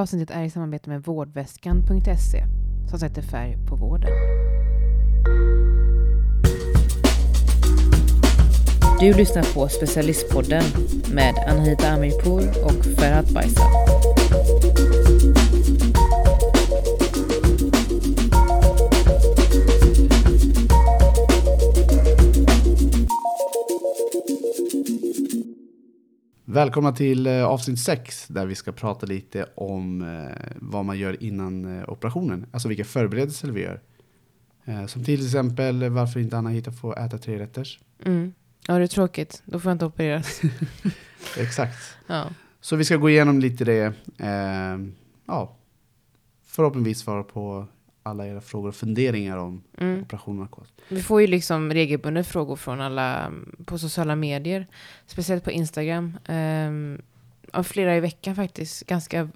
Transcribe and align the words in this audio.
här 0.00 0.02
avsnittet 0.02 0.36
är 0.36 0.42
i 0.42 0.50
samarbete 0.50 0.90
med 0.90 1.02
vårdväskan.se 1.02 2.44
som 2.90 2.98
sätter 2.98 3.22
färg 3.22 3.56
på 3.68 3.76
vården. 3.76 4.10
Du 9.00 9.12
lyssnar 9.12 9.54
på 9.54 9.68
Specialistpodden 9.68 10.62
med 11.12 11.34
Anahita 11.48 11.88
Amirpour 11.88 12.64
och 12.64 12.84
Ferhat 12.84 13.30
Baysal. 13.30 14.09
Välkomna 26.52 26.92
till 26.92 27.26
eh, 27.26 27.44
avsnitt 27.44 27.78
6 27.78 28.28
där 28.28 28.46
vi 28.46 28.54
ska 28.54 28.72
prata 28.72 29.06
lite 29.06 29.46
om 29.54 30.02
eh, 30.02 30.52
vad 30.56 30.84
man 30.84 30.98
gör 30.98 31.22
innan 31.22 31.78
eh, 31.78 31.88
operationen. 31.88 32.46
Alltså 32.52 32.68
vilka 32.68 32.84
förberedelser 32.84 33.48
vi 33.48 33.60
gör. 33.60 33.80
Som 34.86 35.04
till 35.04 35.24
exempel 35.24 35.88
varför 35.88 36.20
inte 36.20 36.38
Anna 36.38 36.72
får 36.80 36.98
äta 36.98 37.18
tre 37.18 37.38
rätters. 37.38 37.80
Mm. 38.04 38.34
Ja, 38.66 38.78
det 38.78 38.82
är 38.82 38.86
tråkigt. 38.86 39.42
Då 39.44 39.60
får 39.60 39.70
jag 39.70 39.74
inte 39.74 39.84
opereras. 39.84 40.40
Exakt. 41.38 41.78
Ja. 42.06 42.26
Så 42.60 42.76
vi 42.76 42.84
ska 42.84 42.96
gå 42.96 43.10
igenom 43.10 43.38
lite 43.38 43.64
det. 43.64 43.92
Ja, 45.26 45.56
förhoppningsvis 46.46 46.98
svara 46.98 47.22
på 47.22 47.66
alla 48.10 48.26
era 48.26 48.40
frågor 48.40 48.68
och 48.68 48.74
funderingar 48.74 49.36
om 49.36 49.62
Mm. 49.78 50.02
operationen 50.02 50.42
och 50.42 50.50
kost. 50.50 50.72
Vi 50.88 51.02
får 51.02 51.20
ju 51.20 51.26
liksom 51.26 51.72
regelbundet 51.72 52.26
frågor 52.26 52.56
från 52.56 52.80
alla 52.80 53.32
på 53.64 53.78
sociala 53.78 54.16
medier. 54.16 54.66
Speciellt 55.06 55.44
på 55.44 55.50
Instagram. 55.50 56.18
Um, 56.28 57.02
av 57.52 57.62
flera 57.62 57.96
i 57.96 58.00
veckan 58.00 58.36
faktiskt. 58.36 58.86
Ganska 58.86 59.28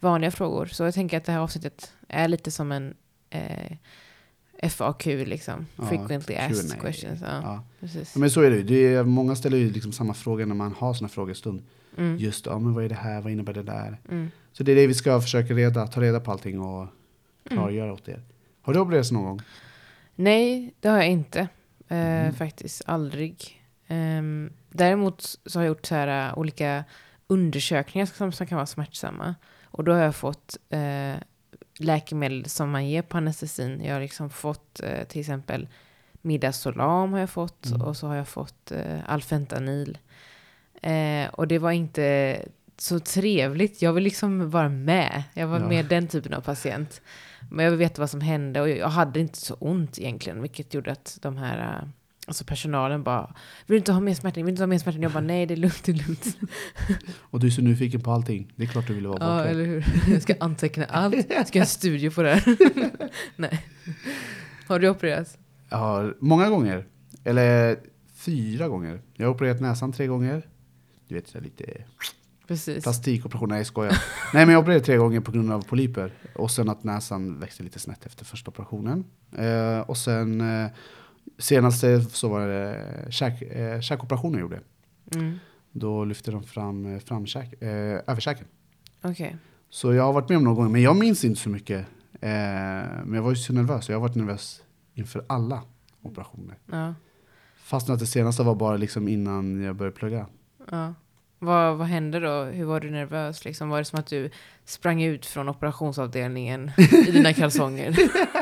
vanliga 0.00 0.30
frågor. 0.30 0.66
Så 0.66 0.84
jag 0.84 0.94
tänker 0.94 1.16
att 1.16 1.24
det 1.24 1.32
här 1.32 1.38
avsnittet 1.40 1.92
är 2.08 2.28
lite 2.28 2.50
som 2.50 2.72
en 2.72 2.94
eh, 3.30 3.76
FAQ 4.70 5.06
liksom. 5.06 5.66
Ja, 5.76 5.86
Frequently 5.86 6.34
asked 6.36 6.80
questions. 6.80 7.20
Ja, 7.20 7.40
Ja. 7.42 7.64
precis. 7.80 8.16
Men 8.16 8.30
så 8.30 8.40
är 8.40 8.50
det 8.50 8.56
ju. 8.56 8.62
det 8.62 8.94
är, 8.94 9.04
Många 9.04 9.36
ställer 9.36 9.56
ju 9.58 9.70
liksom 9.70 9.92
samma 9.92 10.14
frågor 10.14 10.46
när 10.46 10.54
man 10.54 10.72
har 10.78 10.94
såna 10.94 11.08
frågestund. 11.08 11.62
Mm. 11.98 12.16
Just 12.18 12.46
ja, 12.46 12.58
men 12.58 12.74
vad 12.74 12.84
är 12.84 12.88
det 12.88 12.94
här, 12.94 13.20
vad 13.20 13.32
innebär 13.32 13.52
det 13.54 13.62
där? 13.62 13.98
Mm. 14.10 14.30
Så 14.52 14.62
det 14.62 14.72
är 14.72 14.76
det 14.76 14.86
vi 14.86 14.94
ska 14.94 15.20
försöka 15.20 15.54
reda, 15.54 15.86
ta 15.86 16.00
reda 16.00 16.20
på 16.20 16.30
allting 16.32 16.60
och 16.60 16.86
Mm. 17.50 17.62
klargöra 17.62 17.92
åt 17.92 18.08
er. 18.08 18.22
Har 18.62 18.74
du 18.74 18.80
opererats 18.80 19.12
någon 19.12 19.24
gång? 19.24 19.40
Nej, 20.14 20.74
det 20.80 20.88
har 20.88 20.96
jag 20.96 21.08
inte. 21.08 21.40
Eh, 21.88 21.96
Mm. 21.98 22.34
Faktiskt 22.34 22.82
aldrig. 22.86 23.62
Ehm, 23.86 24.52
däremot 24.70 25.22
så 25.46 25.58
har 25.58 25.64
jag 25.64 25.68
gjort 25.68 25.86
så 25.86 25.94
här, 25.94 26.28
uh, 26.32 26.38
olika 26.38 26.84
undersökningar 27.26 28.06
som, 28.06 28.32
som 28.32 28.46
kan 28.46 28.56
vara 28.56 28.66
smärtsamma. 28.66 29.34
Och 29.64 29.84
då 29.84 29.92
har 29.92 30.00
jag 30.00 30.14
fått 30.16 30.56
eh, 30.70 31.14
läkemedel 31.78 32.44
som 32.48 32.70
man 32.70 32.88
ger 32.88 33.02
på 33.02 33.16
anestesin. 33.16 33.82
Jag 33.84 33.92
har 33.94 34.00
liksom 34.00 34.30
fått 34.30 34.80
eh, 34.82 35.04
till 35.04 35.20
exempel 35.20 35.68
Midazolam 36.22 37.12
har 37.12 37.20
jag 37.20 37.30
fått 37.30 37.66
Mm. 37.66 37.82
och 37.82 37.96
så 37.96 38.06
har 38.06 38.14
jag 38.14 38.28
fått 38.28 38.72
eh, 38.72 38.98
Alfentanil. 39.06 39.98
Eh, 40.82 41.28
och 41.32 41.48
det 41.48 41.58
var 41.58 41.70
inte 41.72 42.38
så 42.78 42.98
trevligt. 43.00 43.82
Jag 43.82 43.92
vill 43.92 44.04
liksom 44.04 44.50
vara 44.50 44.68
med. 44.68 45.22
Jag 45.34 45.46
var 45.46 45.60
Ja. 45.60 45.68
mer 45.68 45.82
den 45.82 46.08
typen 46.08 46.34
av 46.34 46.40
patient. 46.40 47.02
Men 47.50 47.64
jag 47.64 47.70
vill 47.70 47.78
veta 47.78 48.02
vad 48.02 48.10
som 48.10 48.20
hände 48.20 48.60
och 48.60 48.68
jag 48.68 48.88
hade 48.88 49.20
inte 49.20 49.38
så 49.38 49.54
ont 49.54 49.98
egentligen, 49.98 50.42
vilket 50.42 50.74
gjorde 50.74 50.92
att 50.92 51.18
de 51.22 51.36
här, 51.36 51.82
äh, 51.82 51.88
alltså 52.26 52.44
personalen 52.44 53.02
bara, 53.02 53.34
vill 53.66 53.74
du 53.74 53.76
inte 53.76 53.92
ha 53.92 54.00
mer 54.00 54.14
smärtning? 54.14 54.44
Vill 54.44 54.52
du 54.52 54.54
inte 54.54 54.62
ha 54.62 54.66
mer 54.66 54.78
smärtning? 54.78 55.02
Jag 55.02 55.12
bara, 55.12 55.20
nej 55.20 55.46
det 55.46 55.54
är 55.54 55.56
lugnt, 55.56 55.84
det 55.84 55.92
är 55.92 56.06
lugnt. 56.06 56.36
Och 57.20 57.40
du 57.40 57.46
är 57.46 57.50
så 57.50 57.62
nyfiken 57.62 58.00
på 58.00 58.10
allting. 58.10 58.52
Det 58.56 58.62
är 58.62 58.66
klart 58.66 58.86
du 58.86 58.94
vill 58.94 59.06
vara 59.06 59.18
ja, 59.20 59.36
borta. 59.36 59.48
eller 59.48 59.64
hur? 59.64 59.84
Jag 60.08 60.22
ska 60.22 60.34
anteckna 60.40 60.84
allt. 60.84 61.30
Jag 61.30 61.48
ska 61.48 61.58
göra 61.58 61.64
en 61.64 61.68
studie 61.68 62.10
på 62.10 62.22
det 62.22 62.34
här. 62.34 62.56
nej. 63.36 63.66
Har 64.66 64.78
du 64.78 64.88
opererats? 64.88 65.38
Har 65.70 66.16
många 66.20 66.50
gånger. 66.50 66.86
Eller 67.24 67.78
fyra 68.14 68.68
gånger. 68.68 69.02
Jag 69.14 69.26
har 69.26 69.34
opererat 69.34 69.60
näsan 69.60 69.92
tre 69.92 70.06
gånger. 70.06 70.42
Du 71.08 71.14
vet, 71.14 71.28
så 71.28 71.40
lite 71.40 71.64
Precis. 72.46 72.82
plastikoperation. 72.84 73.48
Nej, 73.48 73.58
jag 73.58 73.66
skojar. 73.66 74.02
Nej, 74.34 74.46
men 74.46 74.52
jag 74.52 74.62
opererade 74.62 74.84
tre 74.84 74.96
gånger 74.96 75.20
på 75.20 75.32
grund 75.32 75.52
av 75.52 75.62
polyper. 75.64 76.12
Och 76.34 76.50
sen 76.50 76.68
att 76.68 76.84
näsan 76.84 77.40
växte 77.40 77.62
lite 77.62 77.78
snett 77.78 78.06
efter 78.06 78.24
första 78.24 78.50
operationen. 78.50 79.04
Eh, 79.36 79.80
och 79.80 79.96
sen 79.96 80.40
eh, 80.40 80.70
senaste 81.38 82.02
så 82.02 82.28
var 82.28 82.48
det 82.48 83.06
käk, 83.10 83.42
eh, 83.42 83.80
käkoperationen 83.80 84.32
jag 84.32 84.40
gjorde. 84.40 84.60
Mm. 85.14 85.38
Då 85.72 86.04
lyfte 86.04 86.30
de 86.30 86.42
fram 86.42 86.94
eh, 86.94 86.98
framkäk, 87.00 87.62
eh, 87.62 88.00
överkäken. 88.06 88.46
Okej. 89.02 89.36
Så 89.70 89.94
jag 89.94 90.02
har 90.02 90.12
varit 90.12 90.28
med 90.28 90.38
om 90.38 90.44
någon 90.44 90.54
gång, 90.54 90.72
men 90.72 90.82
jag 90.82 90.96
minns 90.96 91.24
inte 91.24 91.40
så 91.40 91.48
mycket. 91.48 91.86
Eh, 92.12 92.28
men 93.04 93.12
jag 93.14 93.22
var 93.22 93.30
ju 93.30 93.36
så 93.36 93.52
nervös, 93.52 93.88
jag 93.88 93.96
har 93.96 94.00
varit 94.00 94.14
nervös 94.14 94.62
inför 94.94 95.24
alla 95.26 95.62
operationer. 96.02 96.56
Ja. 96.70 96.94
Fastän 97.56 97.94
att 97.94 98.00
det 98.00 98.06
senaste 98.06 98.42
var 98.42 98.54
bara 98.54 98.76
liksom 98.76 99.08
innan 99.08 99.62
jag 99.62 99.76
började 99.76 99.96
plugga. 99.96 100.26
ja. 100.70 100.94
Vad, 101.38 101.76
vad 101.76 101.86
hände 101.86 102.20
då? 102.20 102.42
Hur 102.44 102.64
var 102.64 102.80
du 102.80 102.90
nervös? 102.90 103.44
Liksom? 103.44 103.68
Var 103.68 103.78
det 103.78 103.84
som 103.84 103.98
att 103.98 104.06
du 104.06 104.30
sprang 104.64 105.02
ut 105.02 105.26
från 105.26 105.48
operationsavdelningen 105.48 106.70
i 107.08 107.10
dina 107.10 107.32
kalsonger? 107.32 107.96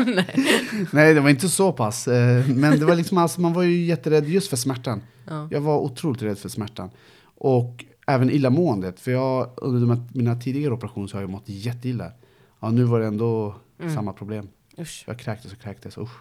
nej. 0.15 0.47
Nej, 0.93 1.15
det 1.15 1.21
var 1.21 1.31
inte 1.31 1.49
så 1.49 1.73
pass. 1.73 2.09
Eh, 2.09 2.49
men 2.49 2.79
det 2.79 2.85
var 2.85 2.95
liksom, 2.95 3.19
alltså, 3.19 3.41
man 3.41 3.53
var 3.53 3.63
ju 3.63 3.85
jätterädd 3.85 4.29
just 4.29 4.51
för 4.51 4.57
smärtan. 4.57 5.03
Ja. 5.29 5.49
Jag 5.51 5.61
var 5.61 5.79
otroligt 5.79 6.23
rädd 6.23 6.39
för 6.39 6.49
smärtan. 6.49 6.91
Och 7.37 7.85
även 8.07 8.31
illamåendet. 8.31 9.01
För 9.01 9.11
jag, 9.11 9.51
under 9.57 9.99
mina 10.15 10.37
tidigare 10.41 10.73
operationer 10.75 11.07
så 11.07 11.17
har 11.17 11.21
jag 11.23 11.31
mått 11.31 11.45
jätteilla. 11.49 12.13
Ja, 12.61 12.71
nu 12.71 12.85
var 12.85 13.01
det 13.01 13.07
ändå 13.07 13.55
Mm. 13.81 13.95
samma 13.95 14.13
problem. 14.13 14.49
Usch. 14.79 15.05
Jag 15.07 15.19
kräktes 15.19 15.53
och 15.53 15.59
kräktes, 15.59 15.99
usch. 15.99 16.17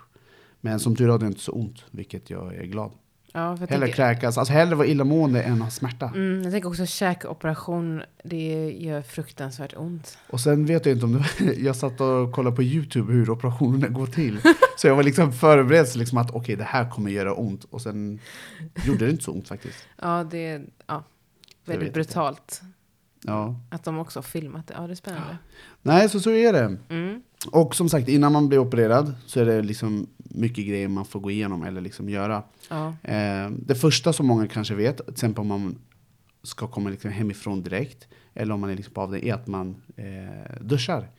Men 0.61 0.79
som 0.79 0.95
tur 0.95 1.09
hade 1.09 1.25
jag 1.25 1.31
inte 1.31 1.41
så 1.43 1.51
ont, 1.51 1.83
vilket 1.91 2.29
jag 2.29 2.55
är 2.55 2.63
glad. 2.63 2.91
Ja, 3.35 3.49
Hellre 3.49 3.67
tänker- 3.67 3.87
kräkas, 3.87 4.37
alltså 4.37 4.53
hellre 4.53 4.75
vara 4.75 4.87
illamående 4.87 5.43
än 5.43 5.61
ha 5.61 5.69
smärta. 5.69 6.11
Mm, 6.15 6.43
jag 6.43 6.51
tänker 6.51 6.69
också 6.69 6.85
käkoperation, 6.85 8.01
det 8.23 8.71
gör 8.71 9.01
fruktansvärt 9.01 9.73
ont. 9.77 10.17
Och 10.29 10.39
sen 10.39 10.65
vet 10.65 10.85
jag 10.85 10.95
inte 10.95 11.05
om 11.05 11.13
var, 11.13 11.25
jag 11.57 11.75
satt 11.75 12.01
och 12.01 12.31
kollade 12.31 12.55
på 12.55 12.63
YouTube 12.63 13.13
hur 13.13 13.29
operationerna 13.29 13.87
går 13.87 14.07
till. 14.07 14.39
Så 14.77 14.87
jag 14.87 14.95
var 14.95 15.03
liksom 15.03 15.33
förberedd 15.33 15.87
så 15.87 15.99
liksom 15.99 16.17
att 16.17 16.31
okej, 16.31 16.55
det 16.55 16.63
här 16.63 16.89
kommer 16.89 17.11
göra 17.11 17.33
ont. 17.33 17.63
Och 17.63 17.81
sen 17.81 18.19
gjorde 18.85 19.05
det 19.05 19.11
inte 19.11 19.23
så 19.23 19.31
ont 19.31 19.47
faktiskt. 19.47 19.87
Ja, 20.01 20.23
det 20.31 20.47
är 20.47 20.61
ja, 20.87 21.03
väldigt 21.65 21.93
brutalt. 21.93 22.61
Ja. 23.25 23.55
Att 23.69 23.83
de 23.83 23.99
också 23.99 24.19
har 24.19 24.23
filmat 24.23 24.67
det. 24.67 24.73
Ja, 24.77 24.87
det 24.87 24.93
är 24.93 24.95
spännande. 24.95 25.37
Nej, 25.81 26.09
så 26.09 26.19
så 26.19 26.29
är 26.29 26.53
det. 26.53 26.77
Mm. 26.89 27.21
Och 27.51 27.75
som 27.75 27.89
sagt, 27.89 28.09
innan 28.09 28.31
man 28.31 28.49
blir 28.49 28.59
opererad 28.59 29.15
så 29.25 29.39
är 29.39 29.45
det 29.45 29.61
liksom 29.61 30.07
mycket 30.17 30.67
grejer 30.67 30.87
man 30.87 31.05
får 31.05 31.19
gå 31.19 31.31
igenom 31.31 31.63
eller 31.63 31.81
liksom 31.81 32.09
göra. 32.09 32.43
Ja. 32.69 32.87
Eh, 33.03 33.49
det 33.49 33.75
första 33.75 34.13
som 34.13 34.27
många 34.27 34.47
kanske 34.47 34.75
vet, 34.75 34.97
till 34.97 35.13
exempel 35.13 35.41
om 35.41 35.47
man 35.47 35.77
ska 36.43 36.67
komma 36.67 36.89
liksom 36.89 37.11
hemifrån 37.11 37.63
direkt, 37.63 38.07
eller 38.33 38.53
om 38.53 38.59
man 38.59 38.69
är 38.69 38.75
liksom 38.75 38.93
på 38.93 39.01
avdelning, 39.01 39.29
är 39.29 39.33
att 39.33 39.47
man 39.47 39.81
eh, 39.95 40.61
duschar. 40.61 41.09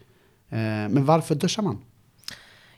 Eh, 0.48 0.58
men 0.88 1.04
varför 1.04 1.34
duschar 1.34 1.62
man? 1.62 1.78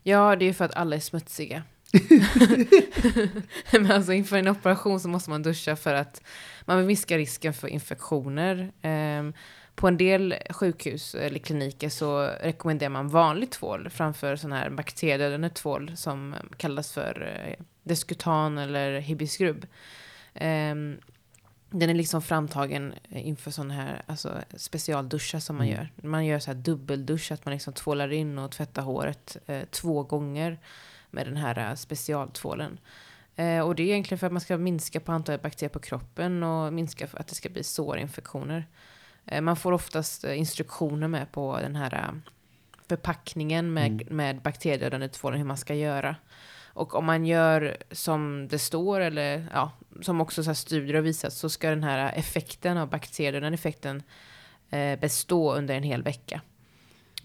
ja, 0.02 0.36
det 0.36 0.44
är 0.44 0.46
ju 0.46 0.52
för 0.52 0.64
att 0.64 0.74
alla 0.76 0.96
är 0.96 1.00
smutsiga. 1.00 1.62
Men 3.72 3.92
alltså 3.92 4.12
inför 4.12 4.36
en 4.36 4.48
operation 4.48 5.00
så 5.00 5.08
måste 5.08 5.30
man 5.30 5.42
duscha 5.42 5.76
för 5.76 5.94
att 5.94 6.22
man 6.64 6.76
vill 6.76 6.86
minska 6.86 7.18
risken 7.18 7.54
för 7.54 7.68
infektioner. 7.68 8.72
Ehm, 8.82 9.32
på 9.74 9.88
en 9.88 9.96
del 9.96 10.34
sjukhus 10.50 11.14
eller 11.14 11.38
kliniker 11.38 11.88
så 11.88 12.22
rekommenderar 12.40 12.90
man 12.90 13.08
vanlig 13.08 13.50
tvål 13.50 13.90
framför 13.90 14.36
sån 14.36 14.52
här 14.52 14.70
bakteriedödande 14.70 15.48
tvål 15.48 15.92
som 15.96 16.34
kallas 16.56 16.92
för 16.92 17.42
eh, 17.46 17.64
Descutan 17.82 18.58
eller 18.58 18.98
Hibiscrub. 19.00 19.66
Ehm, 20.34 20.96
den 21.70 21.90
är 21.90 21.94
liksom 21.94 22.22
framtagen 22.22 22.94
inför 23.10 23.50
sån 23.50 23.70
här 23.70 24.02
alltså, 24.06 24.38
specialduschar 24.56 25.38
som 25.40 25.56
man 25.56 25.66
Mm. 25.66 25.78
gör. 25.78 26.08
Man 26.08 26.26
gör 26.26 26.38
så 26.38 26.50
här 26.50 26.58
dubbeldusch, 26.58 27.32
att 27.32 27.44
man 27.44 27.54
liksom 27.54 27.72
tvålar 27.72 28.12
in 28.12 28.38
och 28.38 28.50
tvättar 28.50 28.82
håret 28.82 29.36
eh, 29.46 29.62
två 29.70 30.02
gånger 30.02 30.58
med 31.16 31.26
den 31.26 31.36
här 31.36 31.58
eh, 31.58 31.74
specialtvålen. 31.74 32.78
Eh, 33.36 33.60
och 33.60 33.74
det 33.74 33.82
är 33.82 33.86
egentligen 33.86 34.18
för 34.18 34.26
att 34.26 34.32
man 34.32 34.40
ska 34.40 34.56
minska 34.58 35.00
på 35.00 35.12
antalet 35.12 35.42
bakterier 35.42 35.72
på 35.72 35.78
kroppen 35.78 36.42
och 36.42 36.72
minska 36.72 37.06
för 37.06 37.18
att 37.18 37.26
det 37.26 37.34
ska 37.34 37.48
bli 37.48 37.64
sårinfektioner. 37.64 38.66
Eh, 39.26 39.40
man 39.40 39.56
får 39.56 39.72
oftast 39.72 40.24
eh, 40.24 40.38
instruktioner 40.38 41.08
med 41.08 41.32
på 41.32 41.58
den 41.60 41.76
här 41.76 41.94
eh, 41.94 42.32
förpackningen 42.88 43.72
med, 43.72 43.86
Mm. 44.02 44.16
med 44.16 44.42
bakteriedödande 44.42 45.08
tvålen, 45.08 45.38
hur 45.38 45.46
man 45.46 45.56
ska 45.56 45.74
göra. 45.74 46.16
Och 46.76 46.94
om 46.94 47.04
man 47.04 47.26
gör 47.26 47.76
som 47.90 48.48
det 48.48 48.58
står, 48.58 49.00
eller 49.00 49.46
ja, 49.54 49.72
som 50.02 50.20
också 50.20 50.44
så 50.44 50.54
studier 50.54 50.94
har 50.94 51.02
visat, 51.02 51.32
så 51.32 51.48
ska 51.48 51.70
den 51.70 51.84
här 51.84 52.12
effekten 52.16 52.76
av 52.78 52.88
bakteriedödande 52.88 53.54
effekten 53.54 54.02
eh, 54.70 54.98
bestå 54.98 55.54
under 55.54 55.74
en 55.74 55.82
hel 55.82 56.02
vecka. 56.02 56.40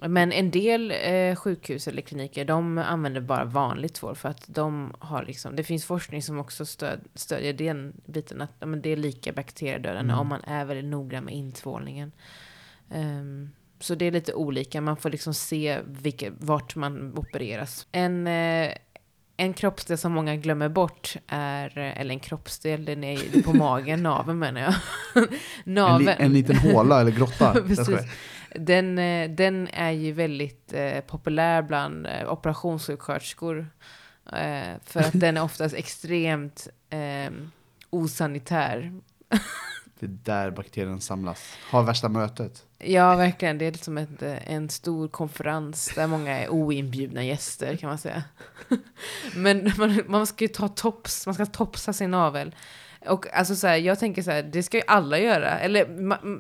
Men 0.08 0.32
en 0.32 0.52
del 0.52 0.92
eh, 0.92 1.36
sjukhus 1.36 1.88
eller 1.88 2.02
kliniker, 2.02 2.46
de 2.46 2.78
använder 2.78 3.22
bara 3.22 3.46
vanligt 3.46 3.94
tvål 3.94 4.16
för 4.16 4.30
att 4.30 4.44
de 4.48 4.94
har 5.00 5.26
liksom, 5.26 5.56
det 5.56 5.64
finns 5.64 5.86
forskning 5.86 6.22
som 6.22 6.40
också 6.40 6.66
stöd, 6.66 7.00
stödjer 7.16 7.54
den 7.54 7.94
biten 8.06 8.42
att 8.42 8.52
men 8.60 8.82
det 8.82 8.90
är 8.90 8.96
lika 8.96 9.32
bakteriedödande 9.34 10.14
Mm. 10.14 10.20
om 10.20 10.28
man 10.28 10.44
är 10.44 10.66
väldigt 10.66 10.86
noggrann 10.86 11.24
med 11.24 11.34
intvålningen. 11.34 12.12
Ehm, 12.92 13.50
så 13.80 13.96
det 13.96 14.06
är 14.06 14.12
lite 14.12 14.34
olika. 14.34 14.82
Man 14.82 14.98
får 14.98 15.10
liksom 15.10 15.34
se 15.34 15.80
vilka, 15.86 16.32
vart 16.40 16.76
man 16.76 17.18
opereras. 17.18 17.88
En, 17.92 18.28
eh, 18.28 18.72
en 19.42 19.54
kroppsdel 19.54 19.98
som 19.98 20.12
många 20.12 20.36
glömmer 20.36 20.70
bort 20.70 21.16
är, 21.28 21.78
eller 21.78 22.14
en 22.14 22.20
kroppsdel, 22.20 22.86
den 22.86 23.04
är 23.04 23.42
på 23.42 23.54
magen, 23.54 24.04
naveln 24.04 24.40
menar 24.40 24.62
jag. 24.62 24.76
En, 25.66 26.06
li, 26.06 26.16
en 26.20 26.34
liten 26.34 26.56
håla 26.56 27.02
eller 27.02 27.12
grotta. 27.12 27.54
Precis. 27.68 28.00
Den, 28.56 29.00
eh, 29.00 29.30
den 29.30 29.68
är 29.74 29.92
ju 29.92 30.12
väldigt 30.12 30.74
eh, 30.74 31.00
populär 31.00 31.62
bland 31.62 32.06
eh, 32.06 32.32
operationssjuksköterskor. 32.32 33.68
Eh, 34.34 34.78
för 34.86 35.00
att 35.00 35.20
den 35.20 35.38
är 35.38 35.44
oftast 35.44 35.76
extremt 35.76 36.68
eh, 36.90 37.34
osanitär. 37.90 38.94
Det 40.02 40.08
är 40.08 40.18
där 40.24 40.52
bakterien 40.52 41.02
samlas. 41.02 41.58
Har 41.70 41.84
värsta 41.84 42.10
mötet. 42.10 42.66
Ja, 42.78 43.16
verkligen. 43.16 43.58
Det 43.58 43.66
är 43.66 43.84
som 43.84 43.98
ett, 43.98 44.22
eh, 44.22 44.52
en 44.52 44.70
stor 44.70 45.08
konferens 45.08 45.92
där 45.96 46.08
många 46.08 46.40
är 46.40 46.50
oinbjudna 46.50 47.24
gäster 47.24 47.76
kan 47.76 47.90
man 47.90 47.98
säga. 47.98 48.24
Men 49.36 49.72
man, 49.78 50.02
man 50.08 50.28
ska 50.28 50.44
ju 50.44 50.48
ta 50.48 50.68
tops, 50.68 51.26
man 51.26 51.36
ska 51.36 51.46
topsa 51.46 51.94
sin 51.94 52.12
navel. 52.12 52.56
Och 53.06 53.34
alltså 53.34 53.56
så 53.56 53.68
här, 53.68 53.78
jag 53.78 54.00
tänker 54.00 54.22
så 54.22 54.32
här, 54.32 54.44
det 54.44 54.64
ska 54.64 54.78
ju 54.78 54.84
alla 54.88 55.20
göra. 55.20 55.60
Eller 55.60 55.86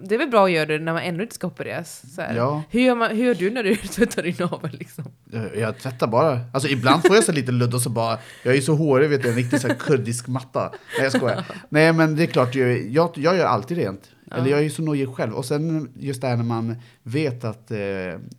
det 0.07 0.15
är 0.15 0.19
väl 0.19 0.29
bra 0.29 0.45
att 0.45 0.51
göra 0.51 0.65
det 0.65 0.79
när 0.79 0.93
man 0.93 1.01
ännu 1.01 1.23
inte 1.23 1.35
ska 1.35 1.47
opereras. 1.47 2.03
Så 2.15 2.21
ja. 2.35 2.63
hur, 2.69 2.81
gör 2.81 2.95
man, 2.95 3.15
hur 3.15 3.25
gör 3.25 3.35
du 3.35 3.51
när 3.51 3.63
du 3.63 3.75
tvättar 3.95 4.23
din 4.23 4.35
navel 4.39 4.71
liksom? 4.79 5.05
Jag, 5.31 5.55
jag 5.55 5.77
tvättar 5.77 6.07
bara. 6.07 6.39
Alltså 6.53 6.69
ibland 6.69 7.01
får 7.01 7.15
jag 7.15 7.23
så 7.23 7.31
lite 7.31 7.51
ludd 7.51 7.73
och 7.73 7.81
så 7.81 7.89
bara, 7.89 8.17
jag 8.43 8.55
är 8.55 8.61
så 8.61 8.75
hårig 8.75 9.09
vet 9.09 9.23
du, 9.23 9.29
en 9.29 9.35
riktig 9.35 9.61
så 9.61 9.67
här 9.67 9.75
kurdisk 9.75 10.27
matta. 10.27 10.71
Nej 10.97 11.03
jag 11.03 11.11
skojar. 11.11 11.45
Nej 11.69 11.93
men 11.93 12.15
det 12.15 12.23
är 12.23 12.27
klart, 12.27 12.55
jag, 12.55 12.87
jag, 12.87 13.11
jag 13.15 13.37
gör 13.37 13.45
alltid 13.45 13.77
rent. 13.77 14.09
Ja. 14.31 14.37
Eller 14.37 14.49
jag 14.49 14.59
är 14.59 14.63
ju 14.63 14.69
så 14.69 14.81
nojig 14.81 15.15
själv. 15.15 15.33
Och 15.33 15.45
sen 15.45 15.91
just 15.99 16.21
det 16.21 16.27
här 16.27 16.37
när 16.37 16.43
man 16.43 16.75
vet 17.03 17.43
att 17.43 17.71
eh, 17.71 17.77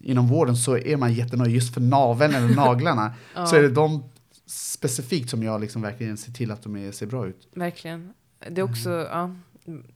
inom 0.01 0.29
vården 0.29 0.57
så 0.57 0.79
är 0.79 0.97
man 0.97 1.13
jättenojig 1.13 1.55
just 1.55 1.75
för 1.75 1.81
naveln 1.81 2.35
eller 2.35 2.55
naglarna. 2.55 3.15
ja. 3.35 3.47
Så 3.47 3.57
är 3.57 3.63
det 3.63 3.69
de 3.69 4.05
specifikt 4.53 5.31
som 5.31 5.43
jag 5.43 5.61
liksom 5.61 5.83
verkligen 5.83 6.17
ser 6.17 6.33
till 6.33 6.51
att 6.51 6.63
de 6.63 6.77
är, 6.77 6.93
ser 6.93 7.07
bra 7.07 7.27
ut. 7.27 7.49
Verkligen. 7.55 8.13
Det 8.49 8.61
är 8.61 8.65
också, 8.65 8.91
mm. 8.91 9.09
ja, 9.11 9.31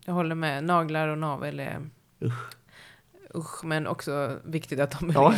jag 0.04 0.14
håller 0.14 0.34
med. 0.34 0.64
Naglar 0.64 1.08
och 1.08 1.18
navel 1.18 1.60
är... 1.60 1.90
Usch. 2.22 2.56
Usch, 3.34 3.64
men 3.64 3.86
också 3.86 4.38
viktigt 4.44 4.80
att 4.80 5.00
de 5.00 5.10
är 5.10 5.14
ja. 5.14 5.34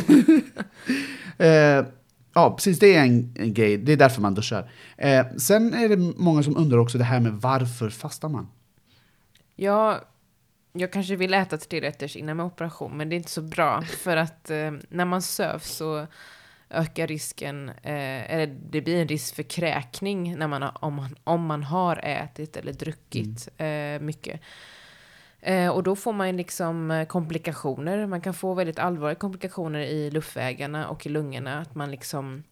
eh, 1.45 1.85
ja, 2.33 2.55
precis. 2.55 2.79
Det 2.79 2.95
är 2.95 3.03
en, 3.03 3.35
en 3.39 3.53
grej. 3.53 3.77
Det 3.77 3.91
är 3.91 3.97
därför 3.97 4.21
man 4.21 4.33
duschar. 4.33 4.71
Eh, 4.97 5.25
sen 5.37 5.73
är 5.73 5.89
det 5.89 5.97
många 5.97 6.43
som 6.43 6.57
undrar 6.57 6.77
också 6.77 6.97
det 6.97 7.03
här 7.03 7.19
med 7.19 7.33
varför 7.33 7.89
fastar 7.89 8.29
man? 8.29 8.47
Ja, 9.55 10.01
jag 10.73 10.93
kanske 10.93 11.15
vill 11.15 11.33
äta 11.33 11.57
tre 11.57 11.81
rätters 11.81 12.15
innan 12.15 12.37
med 12.37 12.45
operation, 12.45 12.97
men 12.97 13.09
det 13.09 13.15
är 13.15 13.17
inte 13.17 13.31
så 13.31 13.41
bra. 13.41 13.81
För 13.81 14.17
att 14.17 14.49
eh, 14.49 14.71
när 14.89 15.05
man 15.05 15.21
sövs 15.21 15.75
så 15.75 16.07
ökar 16.69 17.07
risken, 17.07 17.69
eh, 17.69 18.33
eller 18.33 18.47
det 18.47 18.81
blir 18.81 19.01
en 19.01 19.07
risk 19.07 19.35
för 19.35 19.43
kräkning 19.43 20.37
när 20.37 20.47
man 20.47 20.61
har, 20.61 20.77
om, 20.79 20.93
man, 20.93 21.15
om 21.23 21.45
man 21.45 21.63
har 21.63 21.99
ätit 22.03 22.57
eller 22.57 22.73
druckit 22.73 23.49
mm. 23.57 23.95
eh, 23.95 24.05
mycket. 24.05 24.41
Eh, 25.41 25.69
och 25.69 25.83
då 25.83 25.95
får 25.95 26.13
man 26.13 26.37
liksom 26.37 26.91
eh, 26.91 27.07
komplikationer. 27.07 28.05
Man 28.05 28.21
kan 28.21 28.33
få 28.33 28.53
väldigt 28.53 28.79
allvarliga 28.79 29.19
komplikationer 29.19 29.79
i 29.79 30.11
luftvägarna 30.11 30.89
och 30.89 31.05
i 31.05 31.09
lungorna. 31.09 31.59
Att 31.59 31.75
man 31.75 31.91
liksom 31.91 32.43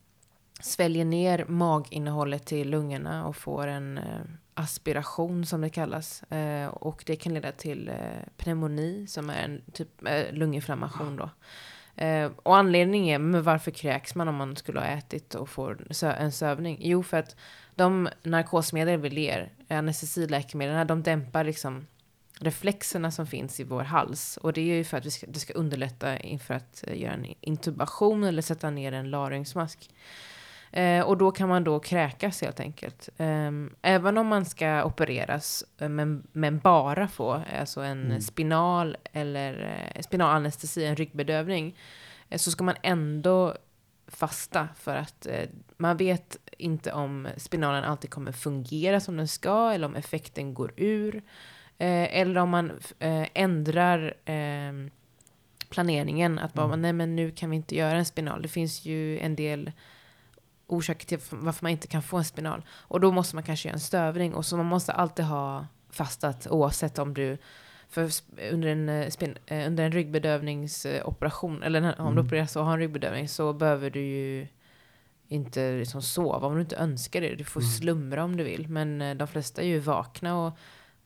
sväljer 0.60 1.06
ner 1.06 1.46
maginnehållet 1.48 2.46
till 2.46 2.70
lungorna 2.70 3.26
och 3.26 3.36
får 3.36 3.68
en 3.68 3.98
eh, 3.98 4.22
aspiration 4.54 5.46
som 5.46 5.62
det 5.62 5.70
kallas. 5.70 6.24
Eh, 6.24 6.68
och 6.68 7.04
det 7.06 7.16
kan 7.16 7.34
leda 7.34 7.52
till 7.52 7.92
pneumoni 8.38 9.08
som 9.08 9.30
är 9.30 9.44
en 9.44 9.62
typ 9.74 9.90
lunginflammation 10.32 11.16
då. 11.16 11.30
Eh, 11.98 12.32
och 12.44 12.58
anledningen 12.58 13.16
är, 13.16 13.20
men 13.20 13.44
varför 13.44 13.72
kräks 13.72 14.16
man 14.16 14.28
om 14.28 14.36
man 14.36 14.56
skulle 14.56 14.80
ha 14.80 14.88
ätit 14.88 15.36
och 15.36 15.50
får 15.50 15.88
en 16.02 16.32
sövning? 16.32 16.78
Jo, 16.82 17.04
för 17.04 17.18
att 17.18 17.36
de 17.76 18.10
narkosmedel 18.24 19.00
vi 19.00 19.22
ger, 19.22 19.52
anestesiläkemedlen, 19.70 20.88
de 20.88 21.04
dämpar 21.04 21.44
liksom 21.44 21.88
reflexerna 22.40 23.12
som 23.12 23.28
finns 23.28 23.60
i 23.60 23.64
vår 23.64 23.84
hals. 23.84 24.38
Och 24.38 24.54
det 24.54 24.62
är 24.62 24.76
ju 24.76 24.84
för 24.84 24.98
att 24.98 25.06
vi 25.06 25.12
ska, 25.12 25.28
det 25.28 25.40
ska 25.40 25.54
underlätta 25.54 26.20
inför 26.20 26.54
att 26.54 26.84
eh, 26.88 27.02
göra 27.02 27.14
en 27.14 27.34
intubation 27.42 28.24
eller 28.24 28.42
sätta 28.42 28.70
ner 28.70 28.92
en 28.92 29.10
laringsmask. 29.10 29.90
Eh, 30.78 31.02
och 31.02 31.18
då 31.18 31.32
kan 31.32 31.50
man 31.50 31.64
då 31.64 31.80
kräkas 31.80 32.42
helt 32.42 32.60
enkelt. 32.60 33.10
Eh, 33.18 33.52
även 33.82 34.18
om 34.18 34.28
man 34.28 34.46
ska 34.46 34.84
opereras, 34.84 35.64
eh, 35.78 35.90
men, 35.90 36.28
men 36.32 36.60
bara 36.60 37.08
få 37.08 37.42
alltså 37.60 37.82
en 37.82 38.06
mm. 38.06 38.22
spinal 38.22 38.98
eller 39.14 39.82
eh, 39.96 40.02
spinalanestesi, 40.02 40.86
en 40.86 40.96
ryggbedövning, 40.96 41.78
eh, 42.30 42.38
så 42.38 42.52
ska 42.52 42.64
man 42.64 42.76
ändå 42.84 43.56
fasta 44.08 44.68
för 44.76 44.96
att 44.96 45.26
eh, 45.26 45.50
man 45.78 45.98
vet 45.98 46.38
inte 46.58 46.92
om 46.92 47.28
spinalen 47.38 47.84
alltid 47.84 48.10
kommer 48.10 48.32
fungera 48.32 49.00
som 49.00 49.18
den 49.18 49.28
ska 49.28 49.72
eller 49.72 49.88
om 49.88 49.96
effekten 49.96 50.54
går 50.54 50.74
ur. 50.76 51.24
eller 51.80 52.42
om 52.42 52.50
man 52.50 52.72
ändrar 53.34 54.14
ehm, 54.26 54.90
planeringen, 55.70 56.40
att 56.40 56.54
bara, 56.54 56.66
mm. 56.66 56.82
nej 56.82 56.94
men 56.94 57.16
nu 57.16 57.32
kan 57.32 57.50
vi 57.50 57.56
inte 57.56 57.76
göra 57.76 57.98
en 57.98 58.06
spinal. 58.06 58.42
Det 58.42 58.48
finns 58.48 58.86
ju 58.86 59.20
en 59.20 59.36
del 59.36 59.72
orsaker 60.68 61.06
till 61.06 61.20
varför 61.30 61.66
man 61.66 61.72
inte 61.72 61.88
kan 61.88 62.04
få 62.04 62.18
en 62.18 62.26
spinal. 62.26 62.66
Och 62.70 63.00
då 63.00 63.12
måste 63.12 63.36
man 63.36 63.44
kanske 63.44 63.68
göra 63.68 63.74
en 63.74 63.80
stövning. 63.80 64.34
Och 64.34 64.46
så 64.46 64.58
man 64.58 64.66
måste 64.66 64.92
alltid 64.92 65.26
ha 65.26 65.68
fastat 65.90 66.48
oavsett 66.48 67.00
om 67.00 67.14
du 67.14 67.38
för 67.90 68.12
under 68.52 68.68
en, 68.68 68.90
eh, 68.90 69.10
spin, 69.10 69.38
eh, 69.46 69.68
under 69.68 69.84
en 69.84 69.92
ryggbedövningsoperation, 69.92 71.64
eller 71.64 71.82
om 71.82 72.08
mm. 72.08 72.16
du 72.16 72.22
opereras 72.22 72.56
och 72.56 72.66
har 72.66 72.74
en 72.74 72.80
ryggbedövning, 72.80 73.28
så 73.28 73.54
behöver 73.54 73.90
du 73.90 74.02
ju 74.02 74.48
inte 75.28 75.72
liksom 75.72 76.02
sova 76.02 76.48
om 76.48 76.56
du 76.56 76.62
inte 76.62 76.76
önskar 76.76 77.22
det. 77.22 77.36
Du 77.36 77.44
får 77.44 77.62
mm. 77.62 77.72
slumra 77.72 78.24
om 78.24 78.38
du 78.38 78.44
vill. 78.44 78.68
Men 78.70 79.02
eh, 79.02 79.16
de 79.16 79.28
flesta 79.28 79.62
är 79.62 79.66
ju 79.66 79.80
vakna 79.80 80.46
och 80.46 80.58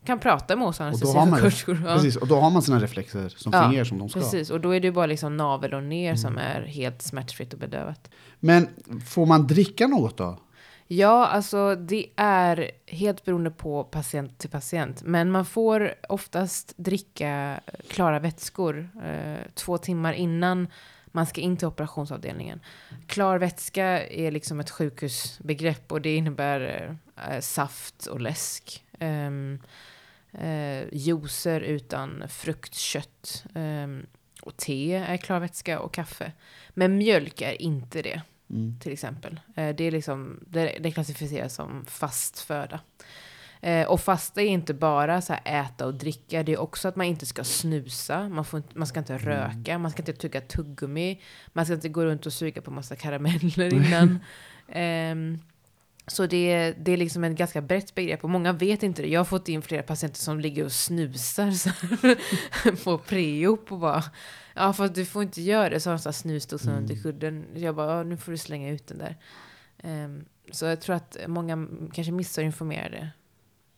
kan 0.05 0.19
prata 0.19 0.55
med 0.55 0.67
oss 0.67 0.81
anestesisjuksköterskor. 0.81 1.81
Ja. 1.85 1.95
Precis, 1.95 2.15
och 2.15 2.27
då 2.27 2.39
har 2.39 2.49
man 2.49 2.61
sina 2.61 2.79
reflexer 2.79 3.29
som 3.29 3.53
ja, 3.53 3.63
fungerar 3.63 3.83
som 3.83 3.97
de 3.97 4.09
ska. 4.09 4.19
Precis, 4.19 4.49
och 4.49 4.61
då 4.61 4.75
är 4.75 4.79
det 4.79 4.91
bara 4.91 5.05
liksom 5.05 5.37
navel 5.37 5.73
och 5.73 5.83
ner 5.83 6.09
mm. 6.09 6.17
som 6.17 6.37
är 6.37 6.61
helt 6.61 7.01
smärtfritt 7.01 7.53
och 7.53 7.59
bedövat. 7.59 8.09
Men 8.39 8.67
får 9.07 9.25
man 9.25 9.47
dricka 9.47 9.87
något 9.87 10.17
då? 10.17 10.39
Ja, 10.87 11.27
alltså 11.27 11.75
det 11.75 12.05
är 12.15 12.71
helt 12.87 13.25
beroende 13.25 13.51
på 13.51 13.83
patient 13.83 14.37
till 14.37 14.49
patient. 14.49 15.01
Men 15.03 15.31
man 15.31 15.45
får 15.45 15.93
oftast 16.09 16.73
dricka 16.77 17.59
klara 17.87 18.19
vätskor 18.19 18.89
eh, 19.03 19.47
två 19.53 19.77
timmar 19.77 20.13
innan 20.13 20.67
man 21.05 21.25
ska 21.25 21.41
in 21.41 21.57
till 21.57 21.67
operationsavdelningen. 21.67 22.59
Klar 23.07 23.37
vätska 23.37 24.07
är 24.07 24.31
liksom 24.31 24.59
ett 24.59 24.69
sjukhusbegrepp 24.69 25.91
och 25.91 26.01
det 26.01 26.15
innebär 26.15 26.89
eh, 27.29 27.39
saft 27.39 28.05
och 28.05 28.21
läsk. 28.21 28.83
Um, 28.99 29.59
eh, 30.33 30.87
juicer 30.91 31.61
utan 31.61 32.23
frukt, 32.29 32.75
kött 32.75 33.45
eh, 33.55 33.87
och 34.41 34.57
te 34.57 34.93
är 34.93 35.17
klarvätska 35.17 35.79
och 35.79 35.93
kaffe. 35.93 36.31
Men 36.69 36.97
mjölk 36.97 37.41
är 37.41 37.61
inte 37.61 38.01
det, 38.01 38.21
mm. 38.49 38.79
till 38.79 38.91
exempel. 38.91 39.39
Eh, 39.55 39.75
det, 39.75 39.83
är 39.83 39.91
liksom, 39.91 40.39
det, 40.47 40.77
det 40.79 40.91
klassificeras 40.91 41.55
som 41.55 41.85
fast 41.85 42.39
föda. 42.39 42.79
Eh, 43.61 43.87
och 43.87 44.01
fasta 44.01 44.41
är 44.41 44.45
inte 44.45 44.73
bara 44.73 45.21
så 45.21 45.33
här 45.33 45.63
äta 45.65 45.85
och 45.85 45.93
dricka, 45.93 46.43
det 46.43 46.53
är 46.53 46.59
också 46.59 46.87
att 46.87 46.95
man 46.95 47.05
inte 47.05 47.25
ska 47.25 47.43
snusa, 47.43 48.29
man, 48.29 48.45
får 48.45 48.57
inte, 48.57 48.77
man 48.77 48.87
ska 48.87 48.99
inte 48.99 49.13
mm. 49.13 49.25
röka, 49.25 49.77
man 49.77 49.91
ska 49.91 50.01
inte 50.01 50.13
tugga 50.13 50.41
tuggummi, 50.41 51.21
man 51.47 51.65
ska 51.65 51.73
inte 51.73 51.89
gå 51.89 52.05
runt 52.05 52.25
och 52.25 52.33
suga 52.33 52.61
på 52.61 52.71
massa 52.71 52.95
karameller 52.95 53.73
innan. 53.73 54.19
um, 55.11 55.39
Så 56.11 56.25
det, 56.25 56.73
det 56.77 56.91
är 56.91 56.97
liksom 56.97 57.23
ett 57.23 57.37
ganska 57.37 57.61
brett 57.61 57.95
begrepp 57.95 58.23
och 58.23 58.29
många 58.29 58.53
vet 58.53 58.83
inte 58.83 59.01
det. 59.01 59.07
Jag 59.07 59.19
har 59.19 59.25
fått 59.25 59.49
in 59.49 59.61
flera 59.61 59.83
patienter 59.83 60.19
som 60.19 60.39
ligger 60.39 60.65
och 60.65 60.71
snusar 60.71 61.51
så 61.51 61.69
här, 61.69 62.83
på 62.83 62.97
preop 62.97 63.71
och 63.71 63.79
bara 63.79 64.03
Ja 64.53 64.73
fast 64.73 64.95
du 64.95 65.05
får 65.05 65.23
inte 65.23 65.41
göra 65.41 65.69
det, 65.69 65.79
så 65.79 65.89
har 65.89 65.99
de 66.03 66.13
snusdosan 66.13 66.71
mm. 66.71 66.83
under 66.83 66.95
kudden. 66.95 67.45
Jag 67.55 67.75
bara, 67.75 67.97
ja, 67.97 68.03
nu 68.03 68.17
får 68.17 68.31
du 68.31 68.37
slänga 68.37 68.69
ut 68.69 68.87
den 68.87 68.97
där. 68.97 69.17
Um, 69.83 70.25
så 70.51 70.65
jag 70.65 70.81
tror 70.81 70.95
att 70.95 71.17
många 71.27 71.67
kanske 71.93 72.11
missar 72.11 72.43
informerade. 72.43 73.09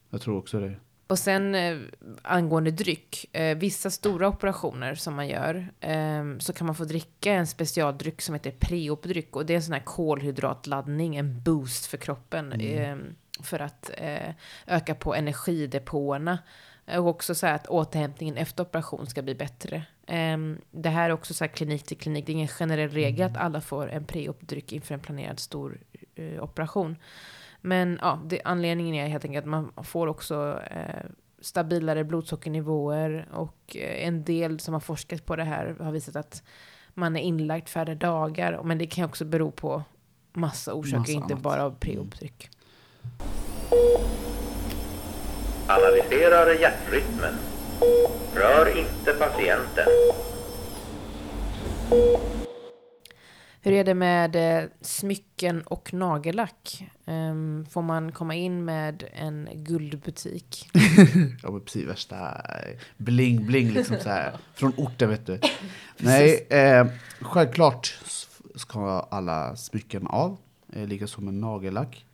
Jag 0.09 0.21
tror 0.21 0.37
också 0.37 0.59
det. 0.59 0.75
Och 1.07 1.19
sen 1.19 1.55
eh, 1.55 1.77
angående 2.21 2.71
dryck, 2.71 3.35
eh, 3.35 3.57
vissa 3.57 3.89
stora 3.89 4.27
operationer 4.27 4.95
som 4.95 5.15
man 5.15 5.27
gör, 5.27 5.71
eh, 5.79 6.37
så 6.39 6.53
kan 6.53 6.67
man 6.67 6.75
få 6.75 6.83
dricka 6.83 7.33
en 7.33 7.47
specialdryck 7.47 8.21
som 8.21 8.35
heter 8.35 8.51
preopdryck. 8.51 9.35
Och 9.35 9.45
det 9.45 9.53
är 9.53 9.57
en 9.57 9.63
sån 9.63 9.73
här 9.73 9.83
kolhydratladdning, 9.85 11.15
en 11.15 11.41
boost 11.41 11.85
för 11.85 11.97
kroppen. 11.97 12.53
Mm. 12.53 12.77
Ehm, 12.77 13.15
för 13.39 13.59
att 13.59 13.91
eh, 13.97 14.29
öka 14.67 14.95
på 14.95 15.15
energidepåerna. 15.15 16.39
Och 16.87 17.07
också 17.07 17.35
så 17.35 17.47
här 17.47 17.55
att 17.55 17.67
återhämtningen 17.67 18.37
efter 18.37 18.63
operation 18.63 19.07
ska 19.07 19.21
bli 19.21 19.35
bättre. 19.35 19.83
Ehm, 20.07 20.57
det 20.71 20.89
här 20.89 21.09
är 21.09 21.13
också 21.13 21.33
så 21.33 21.43
här 21.43 21.51
klinik 21.51 21.83
till 21.83 21.97
klinik, 21.97 22.25
det 22.25 22.31
är 22.31 22.33
ingen 22.33 22.47
generell 22.47 22.89
regel 22.89 23.25
att 23.25 23.35
mm. 23.35 23.45
alla 23.45 23.61
får 23.61 23.89
en 23.89 24.05
preopdryck 24.05 24.71
inför 24.71 24.93
en 24.93 24.99
planerad 24.99 25.39
stor 25.39 25.77
eh, 26.15 26.43
operation. 26.43 26.95
Men 27.65 27.99
ja, 28.01 28.19
det, 28.25 28.41
anledningen 28.45 28.95
är 28.95 29.07
helt 29.07 29.25
enkelt 29.25 29.43
att 29.43 29.49
man 29.49 29.71
får 29.83 30.07
också 30.07 30.59
eh, 30.71 31.05
stabilare 31.41 32.03
blodsockernivåer 32.03 33.27
och 33.33 33.75
eh, 33.75 34.07
en 34.07 34.23
del 34.23 34.59
som 34.59 34.73
har 34.73 34.81
forskat 34.81 35.25
på 35.25 35.35
det 35.35 35.43
här 35.43 35.75
har 35.79 35.91
visat 35.91 36.15
att 36.15 36.43
man 36.93 37.15
är 37.15 37.21
inlagt 37.21 37.69
färre 37.69 37.95
dagar. 37.95 38.61
Men 38.63 38.77
det 38.77 38.85
kan 38.85 39.05
också 39.05 39.25
bero 39.25 39.51
på 39.51 39.83
massa 40.33 40.73
orsaker, 40.73 40.99
Massa 40.99 41.11
inte 41.11 41.33
annat. 41.33 41.43
bara 41.43 41.63
av 41.63 41.71
preoptryck. 41.79 42.49
Analyserar 45.67 46.59
hjärtrytmen. 46.61 47.33
Rör 48.35 48.77
inte 48.77 49.13
patienten. 49.13 49.85
Hur 53.65 53.73
är 53.73 53.83
det 53.83 53.93
med 53.93 54.35
eh, 54.35 54.69
smycken 54.81 55.61
och 55.61 55.93
nagellack? 55.93 56.87
Ehm, 57.05 57.65
får 57.69 57.81
man 57.81 58.11
komma 58.11 58.35
in 58.35 58.65
med 58.65 59.03
en 59.13 59.49
guldbutik? 59.53 60.69
Ja, 61.43 61.51
men 61.51 61.61
precis 61.61 61.87
värsta 61.87 62.41
bling-bling 62.97 63.71
liksom 63.71 63.97
så 63.99 64.09
här. 64.09 64.37
Från 64.53 64.73
orten 64.77 65.09
vet 65.09 65.25
du. 65.25 65.39
Nej, 65.97 66.47
eh, 66.49 66.87
självklart 67.21 67.99
ska 68.55 68.99
alla 69.11 69.55
smycken 69.55 70.07
av. 70.07 70.37
Eh, 70.73 70.87
Likaså 70.87 71.21
med 71.21 71.33
nagellack. 71.33 72.05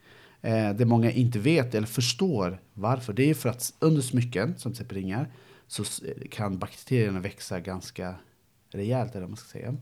Eh, 0.41 0.69
det 0.69 0.85
många 0.85 1.11
inte 1.11 1.39
vet 1.39 1.75
eller 1.75 1.87
förstår 1.87 2.61
varför. 2.73 3.13
Det 3.13 3.29
är 3.29 3.33
för 3.33 3.49
att 3.49 3.73
under 3.79 4.01
smycken, 4.01 4.57
som 4.57 4.71
till 4.71 4.81
exempel 4.81 4.97
ringar, 4.97 5.27
så 5.67 5.83
kan 6.31 6.59
bakterierna 6.59 7.19
växa 7.19 7.59
ganska 7.59 8.15
rejält, 8.71 9.11
eller 9.11 9.21
vad 9.21 9.29
man 9.29 9.37
ska 9.37 9.47
säga. 9.47 9.75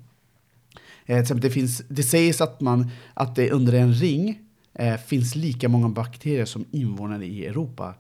Eh, 1.08 1.24
det, 1.24 1.50
finns, 1.50 1.84
det 1.88 2.04
sägs 2.04 2.42
att, 2.42 2.62
man, 2.62 2.90
att 3.14 3.36
det 3.36 3.52
under 3.52 3.74
en 3.74 3.94
ring 3.94 4.40
eh, 4.74 4.98
finns 4.98 5.36
lika 5.36 5.70
många 5.70 5.90
bakterier 5.90 6.46
som 6.46 6.66
invånare 6.72 7.26
i 7.26 7.46
Europa. 7.46 7.94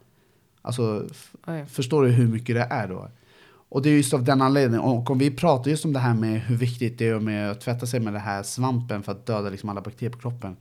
Alltså, 0.61 1.07
Oj. 1.47 1.65
förstår 1.65 2.03
du 2.03 2.09
hur 2.09 2.27
mycket 2.27 2.55
det 2.55 2.67
är 2.69 2.87
då? 2.87 3.09
Och 3.69 3.81
det 3.81 3.89
är 3.89 3.93
just 3.93 4.13
av 4.13 4.23
den 4.23 4.41
anledningen. 4.41 4.85
Och 4.85 5.09
om 5.09 5.17
vi 5.17 5.31
pratar 5.31 5.71
just 5.71 5.85
om 5.85 5.93
det 5.93 5.99
här 5.99 6.13
med 6.13 6.41
hur 6.41 6.55
viktigt 6.55 6.97
det 6.97 7.07
är 7.07 7.19
med 7.19 7.51
att 7.51 7.61
tvätta 7.61 7.85
sig 7.85 7.99
med 7.99 8.13
den 8.13 8.21
här 8.21 8.43
svampen 8.43 9.03
för 9.03 9.11
att 9.11 9.25
döda 9.25 9.49
liksom 9.49 9.69
alla 9.69 9.81
bakterier 9.81 10.11
på 10.11 10.19
kroppen. 10.19 10.55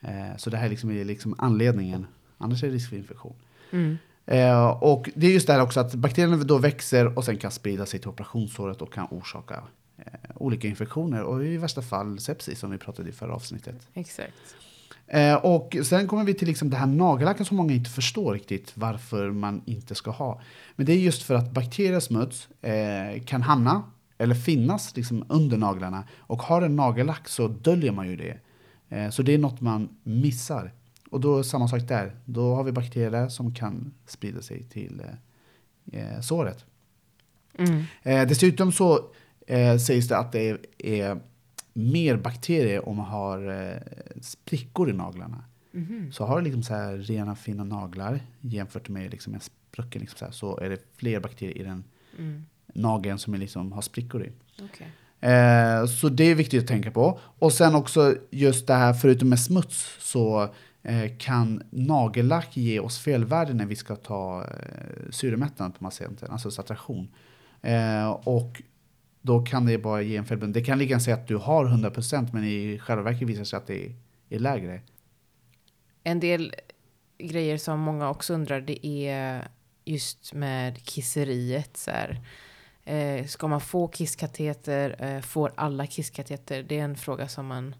Eh, 0.00 0.36
så 0.36 0.50
det 0.50 0.56
här 0.56 0.68
liksom 0.68 0.90
är 0.90 1.04
liksom 1.04 1.34
anledningen. 1.38 2.06
Annars 2.38 2.62
är 2.62 2.68
det 2.68 2.74
risk 2.74 2.88
för 2.88 2.96
infektion. 2.96 3.34
Mm. 3.70 3.98
Eh, 4.26 4.66
och 4.66 5.10
det 5.14 5.26
är 5.26 5.30
just 5.30 5.46
det 5.46 5.52
här 5.52 5.62
också 5.62 5.80
att 5.80 5.94
bakterierna 5.94 6.36
då 6.36 6.58
växer 6.58 7.18
och 7.18 7.24
sen 7.24 7.36
kan 7.36 7.50
sprida 7.50 7.86
sig 7.86 8.00
till 8.00 8.08
operationssåret 8.08 8.82
och 8.82 8.92
kan 8.92 9.06
orsaka 9.10 9.62
olika 10.34 10.68
infektioner 10.68 11.22
och 11.22 11.44
i 11.44 11.56
värsta 11.56 11.82
fall 11.82 12.18
sepsis 12.18 12.58
som 12.58 12.70
vi 12.70 12.78
pratade 12.78 13.08
i 13.08 13.12
förra 13.12 13.34
avsnittet. 13.34 13.88
Exakt. 13.94 14.34
Eh, 15.06 15.34
och 15.34 15.76
sen 15.84 16.08
kommer 16.08 16.24
vi 16.24 16.34
till 16.34 16.48
liksom 16.48 16.70
det 16.70 16.76
här 16.76 16.86
nagellacken 16.86 17.46
som 17.46 17.56
många 17.56 17.72
inte 17.72 17.90
förstår 17.90 18.32
riktigt 18.32 18.72
varför 18.74 19.30
man 19.30 19.62
inte 19.66 19.94
ska 19.94 20.10
ha. 20.10 20.40
Men 20.76 20.86
det 20.86 20.92
är 20.92 20.96
just 20.96 21.22
för 21.22 21.34
att 21.34 21.52
bakteriesmuts 21.52 22.48
eh, 22.62 23.22
kan 23.24 23.42
hamna 23.42 23.82
eller 24.18 24.34
finnas 24.34 24.96
liksom 24.96 25.24
under 25.28 25.56
naglarna. 25.56 26.04
Och 26.18 26.42
har 26.42 26.62
en 26.62 26.76
nagellack 26.76 27.28
så 27.28 27.48
döljer 27.48 27.92
man 27.92 28.08
ju 28.08 28.16
det. 28.16 28.38
Eh, 28.88 29.10
så 29.10 29.22
det 29.22 29.34
är 29.34 29.38
något 29.38 29.60
man 29.60 29.88
missar. 30.02 30.72
Och 31.10 31.20
då 31.20 31.44
samma 31.44 31.68
sak 31.68 31.88
där. 31.88 32.16
Då 32.24 32.54
har 32.54 32.64
vi 32.64 32.72
bakterier 32.72 33.28
som 33.28 33.54
kan 33.54 33.94
sprida 34.06 34.42
sig 34.42 34.62
till 34.62 35.02
eh, 35.92 36.14
eh, 36.14 36.20
såret. 36.20 36.64
Mm. 37.58 37.84
Eh, 38.02 38.28
dessutom 38.28 38.72
så 38.72 39.00
eh, 39.46 39.76
sägs 39.78 40.08
det 40.08 40.18
att 40.18 40.32
det 40.32 40.50
är, 40.50 40.58
är 40.78 41.20
mer 41.72 42.16
bakterier 42.16 42.88
om 42.88 42.96
man 42.96 43.06
har 43.06 43.50
eh, 43.72 43.80
sprickor 44.20 44.90
i 44.90 44.92
naglarna. 44.92 45.44
Mhm. 45.72 46.12
Så 46.12 46.24
har 46.24 46.38
du 46.38 46.44
liksom 46.44 46.62
så 46.62 46.74
här 46.74 46.96
rena 46.96 47.34
fina 47.36 47.64
naglar 47.64 48.20
jämfört 48.40 48.88
med 48.88 49.10
liksom 49.10 49.34
en 49.34 49.40
sprucken 49.40 50.00
liksom 50.00 50.18
så, 50.18 50.24
här, 50.24 50.32
så 50.32 50.58
är 50.58 50.70
det 50.70 50.78
fler 50.96 51.20
bakterier 51.20 51.58
i 51.58 51.62
den 51.62 51.84
Mm. 52.18 52.44
nageln 52.74 53.18
som 53.18 53.34
är 53.34 53.38
liksom 53.38 53.72
har 53.72 53.82
sprickor 53.82 54.24
i. 54.24 54.32
Okej. 54.62 54.86
Eh, 55.30 55.86
så 55.86 56.08
det 56.08 56.24
är 56.24 56.34
viktigt 56.34 56.62
att 56.62 56.68
tänka 56.68 56.90
på. 56.90 57.18
Och 57.38 57.52
sen 57.52 57.74
också 57.74 58.14
just 58.30 58.66
det 58.66 58.74
här, 58.74 58.92
förutom 58.92 59.28
med 59.28 59.40
smuts, 59.40 59.96
så 60.00 60.54
eh, 60.82 61.16
kan 61.18 61.62
nagellack 61.70 62.56
ge 62.56 62.80
oss 62.80 62.98
felvärden 62.98 63.56
när 63.56 63.66
vi 63.66 63.76
ska 63.76 63.96
ta 63.96 64.44
eh, 64.44 65.10
syremättnad 65.10 65.74
på 65.78 65.84
patienten, 65.84 66.30
alltså 66.30 66.50
saturation. 66.50 67.08
Eh, 67.62 68.10
och 68.10 68.62
då 69.22 69.42
kan 69.42 69.66
det 69.66 69.78
bara 69.78 70.02
ge 70.02 70.16
en 70.16 70.24
felbedömning. 70.24 70.62
Det 70.62 70.66
kan 70.66 70.78
lika 70.78 71.00
säga 71.00 71.16
att 71.16 71.28
du 71.28 71.36
har 71.36 71.66
100% 71.66 72.28
men 72.32 72.44
i 72.44 72.78
själva 72.78 73.02
verket 73.02 73.28
visar 73.28 73.44
sig 73.44 73.56
att 73.56 73.66
det 73.66 73.86
är, 73.86 73.94
är 74.28 74.38
lägre. 74.38 74.80
En 76.04 76.20
del 76.20 76.54
grejer 77.18 77.58
som 77.58 77.80
många 77.80 78.10
också 78.10 78.34
undrar 78.34 78.60
det 78.60 78.86
är 78.86 79.48
just 79.84 80.34
med 80.34 80.82
kisseriet. 80.82 81.76
Så 81.76 81.90
här. 81.90 82.20
Eh, 82.84 83.26
ska 83.26 83.48
man 83.48 83.60
få 83.60 83.88
kisskateter? 83.88 84.96
Eh, 84.98 85.20
får 85.20 85.52
alla 85.54 85.86
kisskateter? 85.86 86.62
Det 86.62 86.78
är 86.78 86.84
en 86.84 86.96
fråga 86.96 87.28
som 87.28 87.46
man 87.46 87.74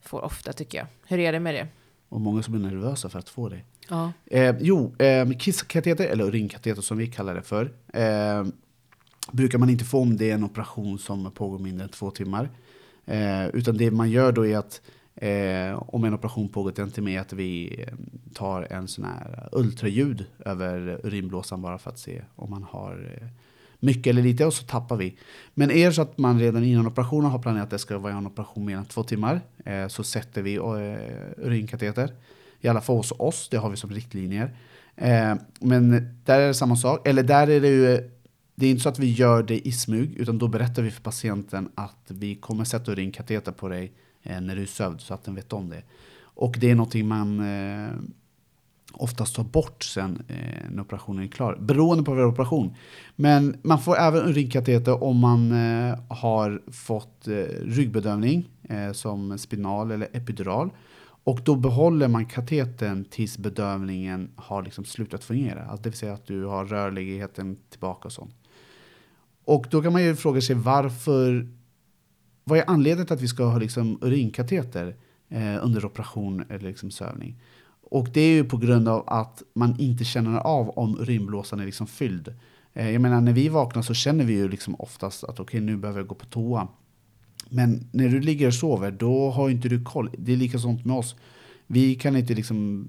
får 0.00 0.20
ofta 0.24 0.52
tycker 0.52 0.78
jag. 0.78 0.86
Hur 1.06 1.18
är 1.18 1.32
det 1.32 1.40
med 1.40 1.54
det? 1.54 1.68
Och 2.08 2.20
många 2.20 2.42
som 2.42 2.54
är 2.54 2.58
nervösa 2.58 3.08
för 3.08 3.18
att 3.18 3.28
få 3.28 3.48
det. 3.48 3.60
Ja. 3.88 4.12
Eh, 4.26 4.56
jo, 4.60 4.96
eh, 4.98 5.30
kisskateter, 5.30 6.06
eller 6.06 6.24
urinkateter 6.24 6.82
som 6.82 6.98
vi 6.98 7.06
kallar 7.06 7.34
det 7.34 7.42
för, 7.42 7.72
eh, 7.92 8.44
brukar 9.30 9.58
man 9.58 9.70
inte 9.70 9.84
få 9.84 10.00
om 10.00 10.16
det 10.16 10.30
är 10.30 10.34
en 10.34 10.44
operation 10.44 10.98
som 10.98 11.30
pågår 11.30 11.58
mindre 11.58 11.84
än 11.84 11.90
två 11.90 12.10
timmar. 12.10 12.50
Eh, 13.06 13.46
utan 13.46 13.76
det 13.76 13.90
man 13.90 14.10
gör 14.10 14.32
då 14.32 14.46
är 14.46 14.56
att 14.56 14.80
eh, 15.14 15.82
om 15.94 16.04
en 16.04 16.14
operation 16.14 16.48
pågår 16.48 16.80
en 16.80 16.90
timme 16.90 17.16
är 17.16 17.20
att 17.20 17.32
vi 17.32 17.80
eh, 17.82 17.94
tar 18.34 18.66
en 18.70 18.88
sån 18.88 19.04
här 19.04 19.48
ultraljud 19.52 20.24
över 20.44 21.00
urinblåsan 21.06 21.62
bara 21.62 21.78
för 21.78 21.90
att 21.90 21.98
se 21.98 22.22
om 22.36 22.50
man 22.50 22.62
har 22.62 23.18
eh, 23.20 23.28
mycket 23.78 24.10
eller 24.10 24.22
lite 24.22 24.46
och 24.46 24.54
så 24.54 24.64
tappar 24.64 24.96
vi. 24.96 25.18
Men 25.54 25.70
är 25.70 25.86
det 25.86 25.92
så 25.92 26.02
att 26.02 26.18
man 26.18 26.40
redan 26.40 26.64
innan 26.64 26.86
operationen 26.86 27.30
har 27.30 27.38
planerat 27.38 27.64
att 27.64 27.70
det 27.70 27.78
ska 27.78 27.98
vara 27.98 28.12
en 28.12 28.26
operation 28.26 28.64
mer 28.64 28.76
än 28.76 28.84
två 28.84 29.02
timmar 29.02 29.40
eh, 29.64 29.88
så 29.88 30.04
sätter 30.04 30.42
vi 30.42 30.54
eh, 30.54 31.46
urinkateter. 31.46 32.12
I 32.60 32.68
alla 32.68 32.80
fall 32.80 32.96
hos 32.96 33.12
oss, 33.18 33.48
det 33.50 33.56
har 33.56 33.70
vi 33.70 33.76
som 33.76 33.90
riktlinjer. 33.90 34.50
Eh, 34.96 35.34
men 35.60 35.90
där 36.24 36.40
är 36.40 36.46
det 36.46 36.54
samma 36.54 36.76
sak. 36.76 37.08
Eller 37.08 37.22
där 37.22 37.50
är 37.50 37.60
det 37.60 37.68
ju, 37.68 38.10
det 38.54 38.66
är 38.66 38.70
inte 38.70 38.82
så 38.82 38.88
att 38.88 38.98
vi 38.98 39.12
gör 39.12 39.42
det 39.42 39.68
i 39.68 39.72
smyg, 39.72 40.14
utan 40.14 40.38
då 40.38 40.48
berättar 40.48 40.82
vi 40.82 40.90
för 40.90 41.02
patienten 41.02 41.68
att 41.74 42.04
vi 42.08 42.34
kommer 42.34 42.64
sätta 42.64 42.92
urinkateter 42.92 43.52
på 43.52 43.68
dig 43.68 43.92
eh, 44.22 44.40
när 44.40 44.56
du 44.56 44.62
är 44.62 44.66
sövd, 44.66 45.00
så 45.00 45.14
att 45.14 45.24
den 45.24 45.34
vet 45.34 45.52
om 45.52 45.68
det. 45.68 45.82
Och 46.34 46.56
det 46.60 46.70
är 46.70 46.74
någonting 46.74 47.08
man 47.08 47.40
eh, 47.40 47.92
oftast 48.92 49.36
tar 49.36 49.44
bort 49.44 49.84
sen 49.84 50.22
eh, 50.28 50.70
när 50.70 50.82
operationen 50.82 51.24
är 51.24 51.28
klar, 51.28 51.56
beroende 51.60 52.04
på 52.04 52.10
vad 52.10 52.18
det 52.18 52.24
är 52.24 52.28
operation. 52.28 52.74
Men 53.16 53.56
man 53.62 53.78
får 53.78 53.98
även 53.98 54.28
urinkateter 54.28 55.04
om 55.04 55.18
man 55.18 55.52
eh, 55.52 55.98
har 56.08 56.62
fått 56.72 57.28
eh, 57.28 57.34
ryggbedövning 57.64 58.48
eh, 58.68 58.92
som 58.92 59.38
spinal 59.38 59.90
eller 59.90 60.08
epidural. 60.12 60.70
Och 61.24 61.40
då 61.44 61.56
behåller 61.56 62.08
man 62.08 62.26
katetern 62.26 63.04
tills 63.04 63.38
bedövningen 63.38 64.30
har 64.36 64.62
liksom 64.62 64.84
slutat 64.84 65.24
fungera. 65.24 65.62
Alltså 65.62 65.82
det 65.82 65.90
vill 65.90 65.98
säga 65.98 66.12
att 66.12 66.26
du 66.26 66.44
har 66.44 66.64
rörligheten 66.64 67.56
tillbaka 67.70 68.08
och 68.08 68.12
sånt. 68.12 68.34
Och 69.44 69.66
då 69.70 69.82
kan 69.82 69.92
man 69.92 70.02
ju 70.02 70.16
fråga 70.16 70.40
sig 70.40 70.56
varför, 70.56 71.48
vad 72.44 72.58
är 72.58 72.64
anledningen 72.66 73.06
till 73.06 73.14
att 73.14 73.22
vi 73.22 73.28
ska 73.28 73.44
ha 73.44 73.58
liksom 73.58 73.98
urinkateter 74.02 74.96
eh, 75.28 75.64
under 75.64 75.84
operation 75.84 76.44
eller 76.48 76.68
liksom 76.68 76.90
sövning? 76.90 77.40
Och 77.90 78.08
det 78.12 78.20
är 78.20 78.34
ju 78.34 78.44
på 78.44 78.56
grund 78.56 78.88
av 78.88 79.04
att 79.06 79.42
man 79.54 79.80
inte 79.80 80.04
känner 80.04 80.38
av 80.38 80.70
om 80.70 81.00
urinblåsan 81.00 81.60
är 81.60 81.64
liksom 81.64 81.86
fylld. 81.86 82.34
Eh, 82.72 82.90
jag 82.90 83.02
menar 83.02 83.20
när 83.20 83.32
vi 83.32 83.48
vaknar 83.48 83.82
så 83.82 83.94
känner 83.94 84.24
vi 84.24 84.32
ju 84.32 84.48
liksom 84.48 84.74
oftast 84.78 85.24
att 85.24 85.40
okej 85.40 85.60
nu 85.60 85.76
behöver 85.76 86.00
jag 86.00 86.06
gå 86.06 86.14
på 86.14 86.26
toa. 86.26 86.68
Men 87.48 87.88
när 87.92 88.08
du 88.08 88.20
ligger 88.20 88.46
och 88.46 88.54
sover, 88.54 88.90
då 88.90 89.30
har 89.30 89.50
inte 89.50 89.68
du 89.68 89.84
koll. 89.84 90.10
Det 90.18 90.32
är 90.32 90.36
likadant 90.36 90.84
med 90.84 90.96
oss. 90.96 91.16
Vi 91.72 91.94
kan 91.94 92.16
inte 92.16 92.34
liksom 92.34 92.86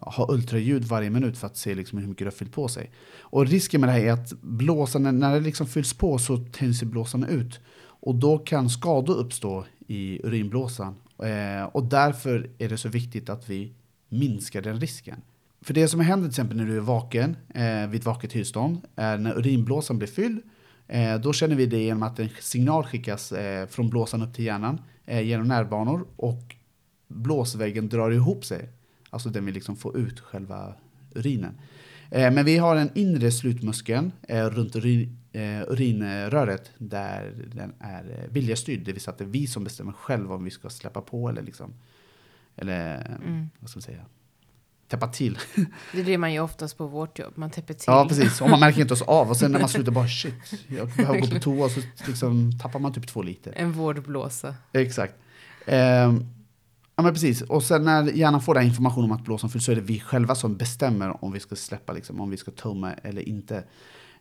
ha 0.00 0.32
ultraljud 0.32 0.84
varje 0.84 1.10
minut 1.10 1.38
för 1.38 1.46
att 1.46 1.56
se 1.56 1.74
liksom 1.74 1.98
hur 1.98 2.08
mycket 2.08 2.24
det 2.24 2.30
har 2.30 2.30
fyllt 2.30 2.52
på 2.52 2.68
sig. 2.68 2.90
Och 3.18 3.46
risken 3.46 3.80
med 3.80 3.88
det 3.88 3.92
här 3.92 4.00
är 4.00 4.12
att 4.12 4.32
blåsan, 4.40 5.18
när 5.18 5.34
det 5.34 5.40
liksom 5.40 5.66
fylls 5.66 5.94
på 5.94 6.18
så 6.18 6.36
tänds 6.36 6.82
blåsan 6.82 7.24
ut. 7.24 7.60
Och 7.80 8.14
då 8.14 8.38
kan 8.38 8.70
skador 8.70 9.16
uppstå 9.16 9.64
i 9.86 10.20
urinblåsan. 10.26 10.94
Eh, 11.18 11.64
och 11.64 11.84
därför 11.84 12.50
är 12.58 12.68
det 12.68 12.76
så 12.76 12.88
viktigt 12.88 13.28
att 13.28 13.50
vi 13.50 13.72
minskar 14.08 14.62
den 14.62 14.80
risken. 14.80 15.22
För 15.62 15.74
det 15.74 15.88
som 15.88 16.00
händer 16.00 16.28
till 16.28 16.32
exempel 16.32 16.56
när 16.56 16.66
du 16.66 16.76
är 16.76 16.80
vaken, 16.80 17.36
eh, 17.54 17.86
vid 17.88 18.00
ett 18.00 18.06
vaket 18.06 18.30
tillstånd, 18.30 18.80
är 18.96 19.18
när 19.18 19.38
urinblåsan 19.38 19.98
blir 19.98 20.08
fylld 20.08 20.42
Eh, 20.88 21.20
då 21.20 21.32
känner 21.32 21.56
vi 21.56 21.66
det 21.66 21.78
genom 21.78 22.02
att 22.02 22.18
en 22.18 22.28
signal 22.40 22.84
skickas 22.84 23.32
eh, 23.32 23.66
från 23.66 23.90
blåsan 23.90 24.22
upp 24.22 24.34
till 24.34 24.44
hjärnan 24.44 24.80
eh, 25.06 25.20
genom 25.20 25.48
nervbanor 25.48 26.06
och 26.16 26.56
blåsväggen 27.14 27.88
drar 27.88 28.10
ihop 28.10 28.44
sig. 28.44 28.68
Alltså 29.10 29.28
den 29.28 29.44
vill 29.44 29.54
liksom 29.54 29.76
få 29.76 29.96
ut 29.96 30.20
själva 30.20 30.74
urinen. 31.14 31.58
Eh, 32.10 32.30
men 32.32 32.44
vi 32.44 32.58
har 32.58 32.76
en 32.76 32.90
inre 32.94 33.30
slutmuskeln 33.32 34.12
eh, 34.28 34.44
runt 34.46 34.76
urin, 34.76 35.18
eh, 35.32 35.60
urinröret 35.68 36.70
där 36.78 37.34
den 37.54 37.72
är 37.80 38.28
viljestyrd. 38.30 38.80
Det 38.84 38.92
vill 38.92 39.00
säga 39.02 39.12
att 39.12 39.18
det 39.18 39.24
är 39.24 39.28
vi 39.28 39.46
som 39.46 39.64
bestämmer 39.64 39.92
själva 39.92 40.34
om 40.34 40.44
vi 40.44 40.50
ska 40.50 40.70
släppa 40.70 41.00
på 41.00 41.28
eller 41.28 41.42
liksom 41.42 41.74
eller 42.56 43.06
Mm. 43.22 43.50
vad 43.60 43.70
ska 43.70 43.76
man 43.78 43.82
säga, 43.82 44.04
täppa 44.88 45.08
till. 45.08 45.38
Det 45.92 46.00
är 46.00 46.04
det 46.04 46.18
man 46.18 46.32
gör 46.32 46.42
oftast 46.42 46.78
på 46.78 46.86
vårt 46.86 47.18
jobb, 47.18 47.32
man 47.36 47.50
täpper 47.50 47.74
till. 47.74 47.84
Ja, 47.86 48.06
precis. 48.08 48.40
Och 48.40 48.50
man 48.50 48.60
märker 48.60 48.80
inte 48.80 48.92
ens 48.92 49.02
av. 49.02 49.28
Och 49.30 49.36
sen 49.36 49.52
när 49.52 49.60
man 49.60 49.68
slutar 49.76 49.92
bara 49.92 50.08
shit, 50.08 50.34
jag 50.68 50.88
behöver 50.88 51.20
gå 51.20 51.26
på 51.26 51.38
toa 51.38 51.68
så 51.68 51.80
liksom 52.06 52.58
tappar 52.58 52.78
man 52.80 52.92
typ 52.92 53.06
två 53.06 53.22
liter. 53.22 53.52
En 53.56 53.72
vårdblåsa. 53.72 54.54
Exakt. 54.72 55.14
Ehm, 55.66 56.26
ja, 56.96 57.02
men 57.02 57.12
precis. 57.12 57.42
Och 57.42 57.62
sen 57.62 57.84
när 57.84 58.02
hjärnan 58.12 58.40
får 58.42 58.54
den 58.54 58.64
information 58.64 59.04
om 59.04 59.12
att 59.12 59.24
blåsan 59.24 59.50
fylls 59.50 59.64
så 59.64 59.72
är 59.72 59.76
det 59.76 59.82
vi 59.82 60.00
själva 60.00 60.34
som 60.34 60.56
bestämmer 60.56 61.24
om 61.24 61.32
vi 61.32 61.40
ska 61.40 61.56
släppa, 61.56 61.92
liksom, 61.92 62.20
om 62.20 62.30
vi 62.30 62.36
ska 62.36 62.50
tumma 62.50 62.92
eller 62.92 63.28
inte. 63.28 63.56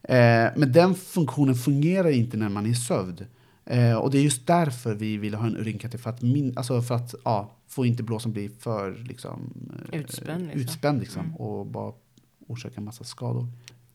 Eh, 0.04 0.50
men 0.56 0.72
den 0.72 0.96
funktionen 0.96 1.56
fungerar 1.56 2.10
inte 2.10 2.38
när 2.38 2.50
man 2.50 2.66
är 2.66 2.74
sövd. 2.74 3.26
Eh, 3.66 3.96
och 3.96 4.12
det 4.12 4.18
är 4.18 4.22
just 4.22 4.48
därför 4.48 4.94
vi 4.96 5.18
vill 5.18 5.34
ha 5.34 5.48
en 5.48 5.58
urinkateter, 5.58 5.98
för 6.04 6.10
att, 6.10 6.22
min, 6.22 6.58
alltså 6.58 6.82
för 6.82 6.96
att 6.96 7.16
ja, 7.26 7.52
få 7.68 7.86
inte 7.86 8.04
blåsan 8.04 8.32
bli 8.32 8.50
för 8.50 9.04
liksom, 9.04 9.54
eh, 9.92 10.00
Utspänd, 10.00 10.44
liksom. 10.44 10.62
utspänd 10.62 11.00
liksom, 11.00 11.22
Mm. 11.26 11.36
och 11.36 11.66
bara 11.66 11.94
orsaka 12.48 12.76
en 12.78 12.84
massa 12.86 13.04
skador. 13.04 13.48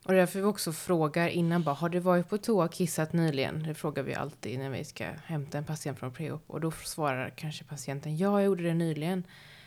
Och 0.08 0.14
därför 0.14 0.38
vi 0.38 0.44
också 0.44 0.72
frågar 0.72 1.28
innan 1.28 1.62
bara, 1.62 1.74
har 1.74 1.88
du 1.88 1.98
varit 1.98 2.28
på 2.28 2.38
toa 2.38 2.64
och 2.64 2.72
kissat 2.72 3.12
nyligen? 3.12 3.62
Det 3.62 3.74
frågar 3.74 4.02
vi 4.02 4.14
alltid 4.14 4.58
när 4.58 4.70
vi 4.70 4.84
ska 4.84 5.04
hämta 5.24 5.58
en 5.58 5.64
patient 5.64 5.98
från 5.98 6.12
preop. 6.12 6.44
Och 6.46 6.60
då 6.60 6.70
svarar 6.70 7.30
kanske 7.36 7.64
patienten, 7.64 8.16
ja 8.16 8.40
jag 8.40 8.46
gjorde 8.46 8.62
det 8.62 8.74
nyligen. 8.74 9.24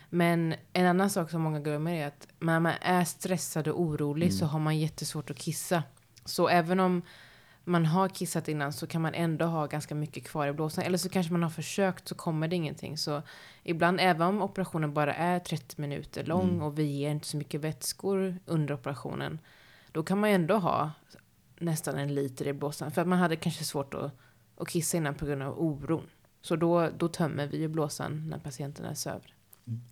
Men 0.10 0.55
en 0.74 0.86
annan 0.86 1.10
sak 1.10 1.29
som 1.29 1.41
många 1.41 1.60
glömmer 1.60 1.93
är 1.93 2.07
att 2.07 2.27
när 2.39 2.60
man 2.60 2.74
är 2.81 3.03
stressad 3.03 3.67
och 3.67 3.81
orolig 3.81 4.33
så 4.33 4.45
har 4.45 4.60
man 4.60 4.79
jättesvårt 4.79 5.29
att 5.29 5.38
kissa. 5.38 5.83
Så 6.25 6.48
även 6.48 6.79
om 6.79 7.01
man 7.63 7.86
har 7.86 8.10
kissat 8.10 8.48
innan 8.48 8.74
så 8.74 8.88
kan 8.88 9.01
man 9.01 9.13
ändå 9.13 9.45
ha 9.45 9.65
ganska 9.65 9.95
mycket 9.95 10.27
kvar 10.27 10.48
i 10.48 10.53
blåsan. 10.53 10.83
Eller 10.83 10.98
så 10.98 11.10
kanske 11.10 11.31
man 11.31 11.43
har 11.43 11.50
försökt 11.50 12.07
så 12.07 12.15
kommer 12.15 12.48
det 12.48 12.55
ingenting. 12.55 12.98
Så 12.98 13.21
ibland, 13.63 14.00
även 14.01 14.27
om 14.27 14.41
operationen 14.41 14.93
bara 14.93 15.13
är 15.13 15.39
30 15.39 15.81
minuter 15.81 16.24
lång 16.24 16.62
och 16.62 16.79
vi 16.79 16.83
ger 16.83 17.12
inte 17.12 17.27
så 17.27 17.38
mycket 17.38 17.62
vätskor 17.62 18.38
under 18.45 18.74
operationen. 18.74 19.39
Då 19.91 20.03
kan 20.03 20.19
man 20.19 20.29
ju 20.29 20.36
ändå 20.36 20.57
ha 20.57 20.91
nästan 21.60 21.98
en 21.98 22.15
liter 22.15 22.48
i 22.48 22.53
blåsan. 22.53 22.91
För 22.91 23.01
att 23.01 23.07
man 23.07 23.19
hade 23.19 23.36
kanske 23.36 23.63
svårt 23.63 23.93
att, 23.93 24.12
att 24.57 24.69
kissa 24.69 24.98
innan 24.98 25.15
på 25.15 25.25
grund 25.25 25.43
av 25.43 25.60
oron. 25.60 26.03
Så 26.41 26.55
då, 26.55 26.89
då 26.98 27.07
tömmer 27.07 27.48
vi 27.48 27.57
ju 27.57 27.67
blåsan 27.67 28.29
när 28.29 28.39
patienten 28.39 28.86
är 28.86 28.93
sövd. 28.93 29.31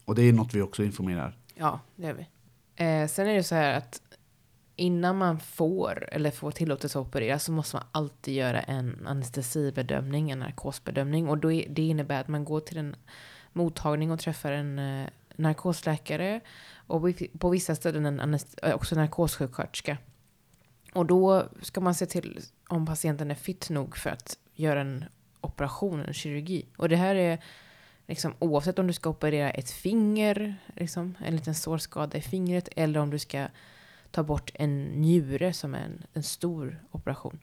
Och 0.06 0.16
det 0.16 0.22
är 0.22 0.34
något 0.34 0.54
vi 0.54 0.62
också 0.62 0.84
informerar. 0.84 1.38
Ja, 1.56 1.80
det 1.96 2.08
gör 2.08 2.14
vi. 2.14 2.28
Eh, 2.86 3.08
sen 3.08 3.28
är 3.28 3.34
det 3.34 3.44
så 3.44 3.56
här 3.56 3.78
att 3.78 4.02
innan 4.76 5.18
man 5.18 5.40
får 5.40 6.10
eller 6.12 6.32
får 6.32 6.52
tillåtelse 6.52 7.00
att 7.00 7.08
operera 7.08 7.40
så 7.40 7.52
måste 7.52 7.76
man 7.76 7.86
alltid 7.92 8.34
göra 8.34 8.62
en 8.62 9.08
anestesibedömning, 9.08 10.32
en 10.32 10.40
narkosbedömning. 10.40 11.28
Och 11.28 11.38
då 11.38 11.52
är, 11.52 11.70
det 11.70 11.82
innebär 11.82 12.22
att 12.22 12.28
man 12.28 12.46
går 12.46 12.60
till 12.60 12.78
en 12.78 12.96
mottagning 13.54 14.12
och 14.12 14.20
träffar 14.20 14.52
en 14.52 14.80
eh, 14.80 15.08
narkosläkare 15.36 16.42
och 16.90 17.02
på- 17.40 17.50
vissa 17.50 17.76
ställen 17.76 18.20
en 18.20 18.40
eh, 18.64 18.74
också 18.74 18.96
narkossjuksköterska. 18.96 19.98
Och 20.94 21.06
då 21.06 21.44
ska 21.62 21.82
man 21.82 21.96
se 21.96 22.06
till 22.06 22.40
om 22.68 22.86
patienten 22.86 23.32
är 23.32 23.36
fit 23.36 23.70
nog 23.70 23.98
för 23.98 24.10
att 24.10 24.38
göra 24.54 24.82
en 24.82 25.06
operation, 25.42 26.00
en 26.00 26.14
kirurgi. 26.14 26.66
Och 26.78 26.90
det 26.90 26.96
här 26.96 27.16
är 27.16 27.44
liksom, 28.08 28.34
oavsett 28.40 28.80
om 28.80 28.88
du 28.88 28.94
ska 28.94 29.10
operera 29.10 29.52
ett 29.52 29.72
finger, 29.72 30.56
liksom, 30.76 31.18
en 31.26 31.36
liten 31.36 31.56
sårskada 31.56 32.18
i 32.18 32.22
fingret, 32.22 32.70
eller 32.76 33.00
om 33.00 33.10
du 33.10 33.20
ska 33.20 33.48
ta 34.12 34.24
bort 34.24 34.52
en 34.54 34.86
njure 34.86 35.54
som 35.54 35.76
är 35.76 35.80
en, 35.80 36.04
en 36.14 36.24
stor 36.24 36.84
operation. 36.92 37.40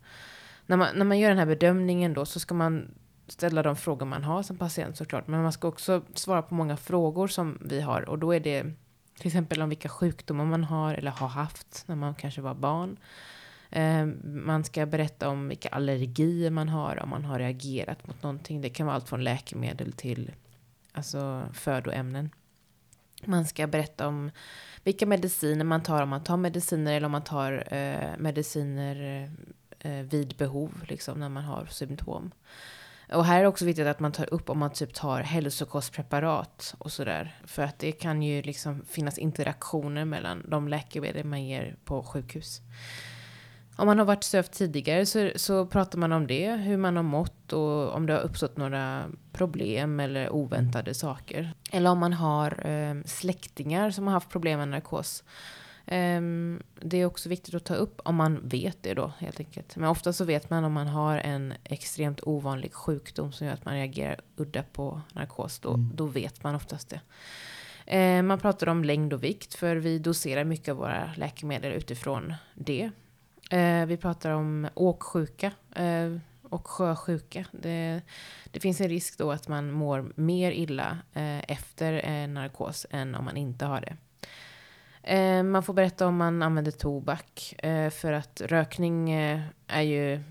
När 0.67 0.77
man, 0.77 0.89
när 0.97 1.05
man 1.05 1.19
gör 1.19 1.29
den 1.29 1.39
här 1.39 1.47
bedömningen 1.47 2.15
då 2.15 2.25
så 2.25 2.41
ska 2.41 2.55
man 2.55 2.95
ställa 3.29 3.63
de 3.63 3.77
frågor 3.77 4.07
man 4.07 4.25
har 4.25 4.43
som 4.43 4.57
patient 4.57 4.97
såklart. 4.97 5.27
Men 5.27 5.43
man 5.43 5.53
ska 5.53 5.69
också 5.69 6.03
svara 6.15 6.43
på 6.43 6.55
många 6.55 6.77
frågor 6.77 7.29
som 7.29 7.59
vi 7.65 7.81
har. 7.81 8.09
Och 8.09 8.19
då 8.19 8.35
är 8.35 8.41
det 8.41 8.73
till 9.19 9.27
exempel 9.27 9.63
om 9.63 9.69
vilka 9.69 9.89
sjukdomar 9.89 10.45
man 10.45 10.65
har 10.65 10.95
eller 10.95 11.11
har 11.11 11.29
haft 11.29 11.85
när 11.87 11.97
man 11.97 12.15
kanske 12.15 12.41
var 12.41 12.55
barn. 12.55 12.99
Ehm, 13.71 14.21
man 14.25 14.65
ska 14.65 14.87
berätta 14.87 15.29
om 15.29 15.49
vilka 15.49 15.69
allergier 15.69 16.51
man 16.51 16.69
har, 16.69 17.03
om 17.03 17.09
man 17.09 17.25
har 17.25 17.39
reagerat 17.39 18.07
mot 18.07 18.23
någonting. 18.23 18.61
Det 18.61 18.71
kan 18.71 18.87
vara 18.87 18.97
allt 18.97 19.09
från 19.09 19.25
läkemedel 19.25 19.93
till 19.93 20.33
alltså 20.93 21.49
födoämnen. 21.53 22.31
Man 23.25 23.45
ska 23.45 23.67
berätta 23.67 24.09
om 24.09 24.31
vilka 24.85 25.07
mediciner 25.07 25.65
man 25.65 25.83
tar, 25.83 26.03
om 26.03 26.09
man 26.09 26.25
tar 26.25 26.37
mediciner 26.37 26.97
eller 26.97 27.07
om 27.07 27.13
man 27.13 27.25
tar 27.25 27.75
eh, 27.75 28.19
mediciner 28.19 29.31
eh, 29.79 29.91
vid 29.91 30.37
behov, 30.37 30.85
liksom 30.89 31.21
när 31.21 31.29
man 31.29 31.45
har 31.45 31.67
symptom. 31.67 32.33
Och 33.13 33.25
här 33.25 33.39
är 33.39 33.43
det 33.43 33.49
också 33.49 33.65
viktigt 33.65 33.87
att 33.87 34.01
man 34.01 34.13
tar 34.13 34.35
upp 34.35 34.51
om 34.51 34.59
man 34.59 34.73
typ 34.73 34.95
tar 34.95 35.21
hälsokostpreparat 35.21 36.75
och 36.79 36.93
sådär. 36.93 37.37
För 37.45 37.63
att 37.63 37.79
det 37.79 37.93
kan 37.93 38.23
ju 38.23 38.43
liksom 38.43 38.85
finnas 38.89 39.19
interaktioner 39.19 40.05
mellan 40.05 40.45
de 40.49 40.69
läkemedel 40.69 41.25
man 41.25 41.45
ger 41.45 41.77
på 41.85 42.03
sjukhus. 42.03 42.61
Om 43.79 43.87
man 43.87 43.99
har 43.99 44.07
varit 44.07 44.25
sövd 44.25 44.51
tidigare 44.51 45.07
så, 45.07 45.31
så 45.37 45.67
pratar 45.67 45.99
man 45.99 46.13
om 46.13 46.27
det, 46.27 46.53
hur 46.53 46.77
man 46.77 46.97
har 46.97 47.03
mått 47.03 47.53
och 47.53 47.95
om 47.95 48.07
det 48.07 48.13
har 48.13 48.21
uppstått 48.21 48.57
några 48.57 49.05
problem 49.33 50.01
eller 50.01 50.31
oväntade 50.31 50.95
saker. 50.95 51.55
Eller 51.73 51.91
om 51.91 51.99
man 51.99 52.13
har 52.13 52.67
eh, 52.67 52.95
släktingar 53.05 53.91
som 53.91 54.07
har 54.07 54.15
haft 54.15 54.31
problem 54.31 54.59
med 54.59 54.69
narkos. 54.69 55.25
Ehm, 55.87 56.63
det 56.81 56.97
är 56.97 57.07
också 57.07 57.29
viktigt 57.29 57.55
att 57.55 57.65
ta 57.65 57.75
upp 57.75 58.01
om 58.05 58.15
man 58.15 58.49
vet 58.49 58.83
det 58.83 58.95
då 58.95 59.13
helt 59.19 59.41
enkelt. 59.41 59.77
Men 59.77 59.89
ofta 59.89 60.13
så 60.13 60.25
vet 60.25 60.51
man 60.51 60.65
om 60.65 60.73
man 60.73 60.87
har 60.87 61.19
en 61.19 61.55
extremt 61.65 62.21
ovanlig 62.23 62.75
sjukdom 62.75 63.33
som 63.33 63.47
gör 63.47 63.55
att 63.55 63.65
man 63.65 63.75
reagerar 63.75 64.21
udda 64.37 64.63
på 64.63 65.01
narkos. 65.13 65.59
Då, 65.59 65.77
då 65.95 66.07
vet 66.07 66.43
man 66.43 66.55
oftast 66.55 66.89
det. 66.89 67.01
Eh, 67.97 68.23
man 68.23 68.39
pratar 68.39 68.67
om 68.67 68.85
längd 68.85 69.13
och 69.13 69.25
vikt 69.25 69.55
för 69.55 69.77
vi 69.77 69.99
doserar 69.99 70.45
mycket 70.45 70.69
av 70.69 70.77
våra 70.77 71.15
läkemedel 71.17 71.73
utifrån 71.73 72.35
det. 72.55 72.91
Eh, 73.51 73.87
vi 73.87 73.97
pratar 73.97 74.31
om 74.31 74.69
åksjuka 74.75 75.53
eh, 75.75 76.17
och 76.43 76.69
sjösjuka. 76.69 77.45
Det, 77.53 78.03
det 78.51 78.61
finns 78.61 78.81
en 78.81 78.89
risk 78.89 79.19
då 79.19 79.33
att 79.33 79.49
man 79.49 79.73
mår 79.73 80.13
mer 80.15 80.51
illa 80.53 80.99
eh, 81.13 81.51
efter 81.51 82.09
eh, 82.09 82.29
narkos 82.29 82.87
än 82.91 83.15
om 83.15 83.25
man 83.25 83.37
inte 83.37 83.65
har 83.65 83.81
det. 83.81 83.97
Eh, 85.07 85.43
man 85.43 85.63
får 85.63 85.75
berätta 85.75 86.07
om 86.07 86.17
man 86.17 86.43
använder 86.43 86.73
tobak 86.73 87.55
eh, 87.59 87.91
för 87.91 88.13
att 88.13 88.41
rökning 88.45 89.11
eh, 89.11 89.41
är 89.67 89.83
ju 89.83 90.23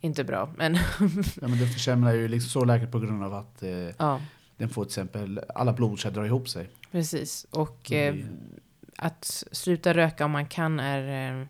inte 0.00 0.24
bra. 0.24 0.52
Men 0.56 0.74
Ja, 1.40 1.48
men 1.48 1.58
det 1.58 1.66
försämrar 1.66 2.12
ju 2.12 2.28
liksom 2.28 2.50
sårläket 2.50 2.92
på 2.92 2.98
grund 2.98 3.24
av 3.24 3.34
att 3.34 3.62
eh, 3.62 3.70
ja, 3.98 4.20
den 4.56 4.68
får 4.68 4.84
till 4.84 4.90
exempel 4.90 5.40
alla 5.54 5.72
blodkärl 5.72 6.12
drar 6.12 6.24
ihop 6.24 6.48
sig. 6.48 6.70
precis. 6.92 7.46
Och 7.50 7.92
eh, 7.92 8.14
att 8.96 9.44
sluta 9.52 9.94
röka 9.94 10.24
om 10.24 10.30
man 10.30 10.46
kan 10.46 10.80
är 10.80 11.38
eh, 11.40 11.46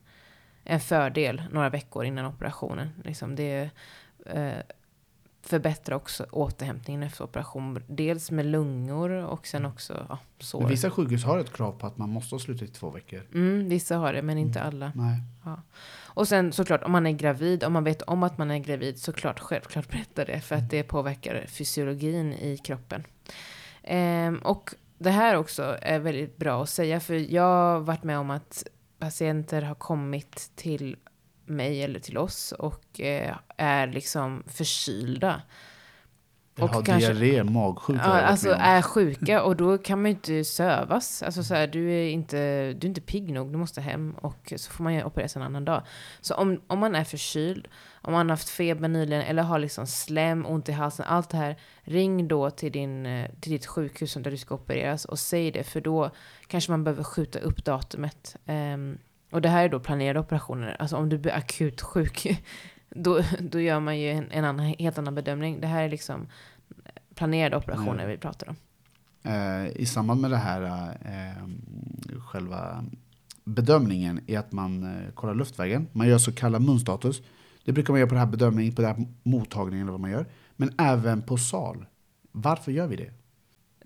en 0.64 0.80
fördel 0.80 1.42
några 1.52 1.70
veckor 1.70 2.04
innan 2.04 2.26
operationen. 2.26 2.88
Liksom 3.04 3.36
det 3.36 3.70
förbättrar 5.42 5.96
också 5.96 6.26
återhämtningen 6.32 7.02
efter 7.02 7.24
operation. 7.24 7.82
Dels 7.86 8.30
med 8.30 8.46
lungor 8.46 9.10
och 9.10 9.46
sen 9.46 9.66
också 9.66 10.06
ja, 10.08 10.18
sår. 10.38 10.60
Men 10.60 10.68
vissa 10.68 10.90
sjukhus 10.90 11.24
har 11.24 11.38
ett 11.38 11.52
krav 11.52 11.72
på 11.72 11.86
att 11.86 11.98
man 11.98 12.10
måste 12.10 12.34
ha 12.34 12.40
slutat 12.40 12.68
i 12.68 12.72
två 12.72 12.90
veckor. 12.90 13.22
Mm, 13.34 13.68
vissa 13.68 13.96
har 13.96 14.12
det, 14.12 14.22
men 14.22 14.38
inte 14.38 14.62
alla. 14.62 14.92
Nej. 14.94 15.22
Och 16.18 16.28
sen 16.28 16.52
såklart 16.52 16.82
om 16.82 16.92
man 16.92 17.06
är 17.06 17.12
gravid, 17.12 17.64
om 17.64 17.72
man 17.72 17.84
vet 17.84 18.02
om 18.02 18.22
att 18.22 18.38
man 18.38 18.50
är 18.50 18.58
gravid, 18.58 18.98
såklart 18.98 19.40
självklart 19.40 19.90
berätta 19.90 20.24
det 20.24 20.40
för 20.40 20.56
att 20.56 20.70
det 20.70 20.82
påverkar 20.82 21.46
fysiologin 21.48 22.32
i 22.32 22.56
kroppen. 22.56 23.04
Ehm, 23.82 24.38
och 24.38 24.74
det 24.98 25.10
här 25.10 25.36
också 25.36 25.78
är 25.82 25.98
väldigt 25.98 26.36
bra 26.36 26.62
att 26.62 26.68
säga 26.68 27.00
för 27.00 27.14
jag 27.14 27.42
har 27.42 27.80
varit 27.80 28.04
med 28.04 28.18
om 28.18 28.30
att 28.30 28.66
patienter 28.98 29.62
har 29.62 29.74
kommit 29.74 30.50
till 30.54 30.96
mig 31.48 31.82
eller 31.82 32.00
till 32.00 32.18
oss 32.18 32.52
och 32.52 33.00
eh, 33.00 33.36
är 33.56 33.86
liksom 33.86 34.42
förkylda. 34.46 35.42
Och 36.60 36.68
har 36.68 36.82
kanske- 36.82 37.12
diarré, 37.12 37.44
magsjuka. 37.44 38.02
Ja, 38.04 38.10
alltså 38.20 38.50
är 38.58 38.82
sjuka 38.82 39.42
och 39.42 39.56
då 39.56 39.78
kan 39.78 40.02
man 40.02 40.10
ju 40.10 40.14
inte 40.16 40.44
sövas. 40.44 41.22
Alltså 41.22 41.42
så 41.42 41.54
här, 41.54 41.66
du 41.66 41.92
är 41.92 42.08
inte, 42.08 42.36
du 42.72 42.86
är 42.86 42.88
inte 42.88 43.00
pigg 43.00 43.32
nog, 43.32 43.52
du 43.52 43.58
måste 43.58 43.80
hem 43.80 44.14
och 44.20 44.52
så 44.56 44.70
får 44.70 44.84
man 44.84 44.94
ju 44.94 45.04
opereras 45.04 45.36
en 45.36 45.42
annan 45.42 45.64
dag. 45.64 45.82
Så 46.20 46.34
om, 46.34 46.60
om 46.66 46.78
man 46.78 46.94
är 46.94 47.04
förkyld, 47.04 47.68
om 48.02 48.12
man 48.12 48.26
har 48.28 48.32
haft 48.36 48.48
feber 48.48 48.88
nyligen 48.88 49.22
eller 49.22 49.42
har 49.42 49.58
liksom 49.58 49.86
slem, 49.86 50.46
ont 50.46 50.68
i 50.68 50.72
halsen, 50.72 51.06
allt 51.08 51.30
det 51.30 51.36
här. 51.36 51.56
Ring 51.82 52.28
då 52.28 52.50
till, 52.50 52.72
din, 52.72 53.06
eh, 53.06 53.30
till 53.40 53.52
ditt 53.52 53.66
sjukhus 53.66 54.14
där 54.14 54.30
du 54.30 54.36
ska 54.36 54.54
opereras 54.54 55.04
och 55.04 55.18
säg 55.18 55.50
det 55.50 55.64
för 55.64 55.80
då 55.80 56.10
kanske 56.46 56.70
man 56.70 56.84
behöver 56.84 57.04
skjuta 57.04 57.38
upp 57.38 57.64
datumet. 57.64 58.36
Ehm, 58.46 58.98
och 59.30 59.42
det 59.42 59.48
här 59.48 59.64
är 59.64 59.68
då 59.68 59.80
planerade 59.80 60.20
operationer. 60.20 60.76
Alltså 60.78 60.96
om 60.96 61.08
du 61.08 61.18
blir 61.18 61.32
akut 61.32 61.80
sjuk, 61.80 62.44
då, 62.90 63.20
då 63.40 63.60
gör 63.60 63.80
man 63.80 63.98
ju 63.98 64.10
en, 64.10 64.30
en 64.30 64.44
annan, 64.44 64.66
helt 64.78 64.98
annan 64.98 65.14
bedömning. 65.14 65.60
Det 65.60 65.66
här 65.66 65.82
är 65.82 65.88
liksom 65.88 66.26
planerade 67.14 67.56
operationer 67.56 67.94
Mm. 67.94 68.08
vi 68.08 68.16
pratar 68.16 68.48
om. 68.48 68.56
Eh, 69.22 69.68
I 69.76 69.86
samband 69.86 70.20
med 70.20 70.30
det 70.30 70.36
här 70.36 70.62
eh, 71.04 71.44
själva 72.20 72.84
bedömningen 73.44 74.20
är 74.26 74.38
att 74.38 74.52
man 74.52 74.82
eh, 74.84 75.12
kollar 75.14 75.34
luftvägen. 75.34 75.88
Man 75.92 76.08
gör 76.08 76.18
så 76.18 76.32
kallad 76.32 76.62
munstatus. 76.62 77.22
Det 77.64 77.72
brukar 77.72 77.92
man 77.92 78.00
göra 78.00 78.08
på 78.08 78.14
den 78.14 78.24
här 78.24 78.30
bedömningen, 78.30 78.74
på 78.74 78.82
den 78.82 78.96
här 78.96 79.06
mottagningen 79.22 79.82
eller 79.86 79.92
vad 79.92 80.00
man 80.00 80.10
gör. 80.10 80.26
Men 80.56 80.70
även 80.78 81.22
på 81.22 81.36
sal. 81.36 81.86
Varför 82.32 82.72
gör 82.72 82.86
vi 82.86 82.96
det? 82.96 83.10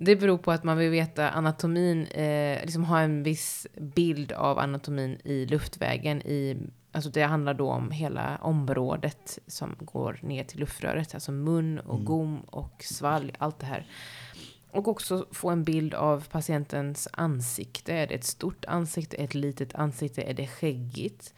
Det 0.05 0.17
beror 0.17 0.39
på 0.39 0.53
att 0.53 0.65
man 0.65 0.79
vill 0.79 0.91
veta 0.91 1.31
anatomin, 1.31 2.07
eh, 2.07 2.61
liksom 2.63 2.85
ha 2.85 3.01
en 3.01 3.23
viss 3.23 3.67
bild 3.77 4.33
av 4.33 4.59
anatomin 4.59 5.19
i 5.25 5.47
luftvägen. 5.47 6.23
I, 6.23 6.57
alltså 6.93 7.11
det 7.11 7.23
handlar 7.23 7.55
då 7.55 7.71
om 7.71 7.91
hela 7.91 8.37
området 8.43 9.39
som 9.47 9.75
går 9.79 10.19
ner 10.23 10.45
till 10.45 10.61
luftröret, 10.61 11.15
alltså 11.15 11.33
mun 11.33 11.79
och 11.79 11.95
Mm. 11.95 12.05
gom 12.05 12.41
och 12.41 12.83
svalg, 12.85 13.33
allt 13.39 13.59
det 13.59 13.67
här. 13.67 13.87
Och 14.71 14.89
också 14.89 15.27
få 15.33 15.51
en 15.51 15.65
bild 15.65 15.95
av 15.95 16.25
patientens 16.31 17.09
ansikte. 17.13 17.95
Är 17.95 18.07
det 18.07 18.15
ett 18.15 18.25
stort 18.25 18.65
ansikte, 18.65 19.17
ett 19.17 19.35
litet 19.35 19.75
ansikte, 19.75 20.23
är 20.23 20.35
det 20.35 20.47
skäggigt? 20.47 21.35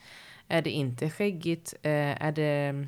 Är 0.47 0.61
det 0.61 0.69
inte 0.71 1.09
skäggigt? 1.09 1.73
Eh, 1.81 2.23
är 2.23 2.31
det 2.31 2.87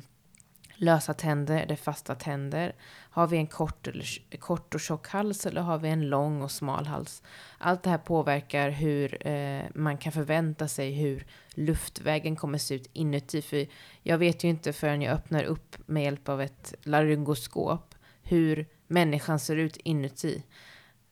lösa 0.80 1.14
tänder? 1.14 1.66
Det 1.66 1.76
fasta 1.76 2.14
tänder? 2.14 2.74
Har 3.10 3.26
vi 3.26 3.36
en 3.36 3.46
kort, 3.46 3.86
eller, 3.86 4.36
kort 4.38 4.74
och 4.74 4.80
tjock 4.80 5.08
hals 5.08 5.46
eller 5.46 5.60
har 5.60 5.78
vi 5.78 5.88
en 5.88 6.08
lång 6.08 6.42
och 6.42 6.50
smal 6.50 6.86
hals? 6.86 7.22
Allt 7.58 7.82
det 7.82 7.90
här 7.90 7.98
påverkar 7.98 8.70
hur 8.70 9.26
eh, 9.26 9.62
man 9.74 9.98
kan 9.98 10.12
förvänta 10.12 10.68
sig 10.68 10.92
hur 10.92 11.26
luftvägen 11.54 12.36
kommer 12.36 12.58
se 12.58 12.74
ut 12.74 12.90
inuti. 12.92 13.42
För 13.42 13.66
jag 14.02 14.18
vet 14.18 14.44
ju 14.44 14.48
inte 14.48 14.72
förrän 14.72 15.02
jag 15.02 15.14
öppnar 15.14 15.44
upp 15.44 15.76
med 15.86 16.02
hjälp 16.02 16.28
av 16.28 16.40
ett 16.42 16.74
laryngoskop 16.82 17.94
hur 18.22 18.66
människan 18.86 19.38
ser 19.38 19.56
ut 19.56 19.76
inuti. 19.76 20.42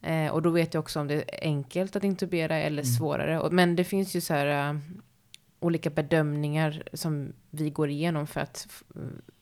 Eh, 0.02 0.28
och 0.28 0.42
då 0.42 0.50
vet 0.50 0.74
jag 0.74 0.80
också 0.80 1.00
om 1.00 1.06
det 1.06 1.14
är 1.14 1.24
enkelt 1.42 1.96
att 1.96 2.04
intubera 2.04 2.56
eller 2.56 2.82
Mm. 2.82 2.94
svårare. 2.94 3.50
Men 3.50 3.76
det 3.76 3.84
finns 3.84 4.16
ju 4.16 4.20
så 4.20 4.34
här 4.34 4.70
eh, 4.70 4.78
olika 5.60 5.90
bedömningar 5.90 6.82
som 6.92 7.32
vi 7.50 7.70
går 7.70 7.90
igenom 7.90 8.26
för 8.26 8.40
att 8.40 8.68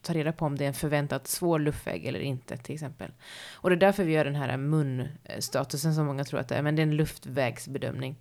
ta 0.04 0.12
reda 0.12 0.32
på 0.32 0.46
om 0.46 0.56
det 0.56 0.64
är 0.64 0.68
en 0.68 0.74
förväntat 0.74 1.26
svår 1.26 1.58
luftväg 1.58 2.06
eller 2.06 2.20
inte 2.20 2.56
till 2.56 2.74
exempel. 2.74 3.10
Och 3.52 3.70
det 3.70 3.76
är 3.76 3.80
därför 3.80 4.04
vi 4.04 4.12
gör 4.12 4.24
den 4.24 4.34
här 4.34 4.56
munstatusen 4.56 5.94
som 5.94 6.06
många 6.06 6.24
tror 6.24 6.40
att 6.40 6.48
det 6.48 6.54
är, 6.54 6.62
men 6.62 6.76
det 6.76 6.82
är 6.82 6.86
en 6.86 6.96
luftvägsbedömning. 6.96 8.16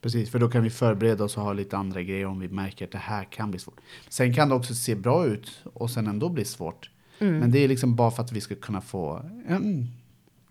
Precis, 0.00 0.30
för 0.30 0.38
då 0.38 0.48
kan 0.48 0.62
vi 0.62 0.70
förbereda 0.70 1.24
oss 1.24 1.36
och 1.36 1.42
ha 1.42 1.52
lite 1.52 1.76
andra 1.76 2.02
grejer 2.02 2.26
om 2.26 2.40
vi 2.40 2.48
märker 2.48 2.84
att 2.84 2.92
det 2.92 2.98
här 2.98 3.24
kan 3.24 3.50
bli 3.50 3.60
svårt. 3.60 3.80
Sen 4.08 4.34
kan 4.34 4.48
det 4.48 4.54
också 4.54 4.74
se 4.74 4.94
bra 4.94 5.26
ut 5.26 5.62
och 5.64 5.90
sen 5.90 6.06
ändå 6.06 6.28
bli 6.28 6.44
svårt. 6.44 6.90
Mm. 7.18 7.38
Men 7.38 7.50
det 7.50 7.58
är 7.58 7.68
liksom 7.68 7.96
bara 7.96 8.10
för 8.10 8.22
att 8.22 8.32
vi 8.32 8.40
ska 8.40 8.54
kunna 8.54 8.80
få 8.80 9.30
en, 9.48 9.88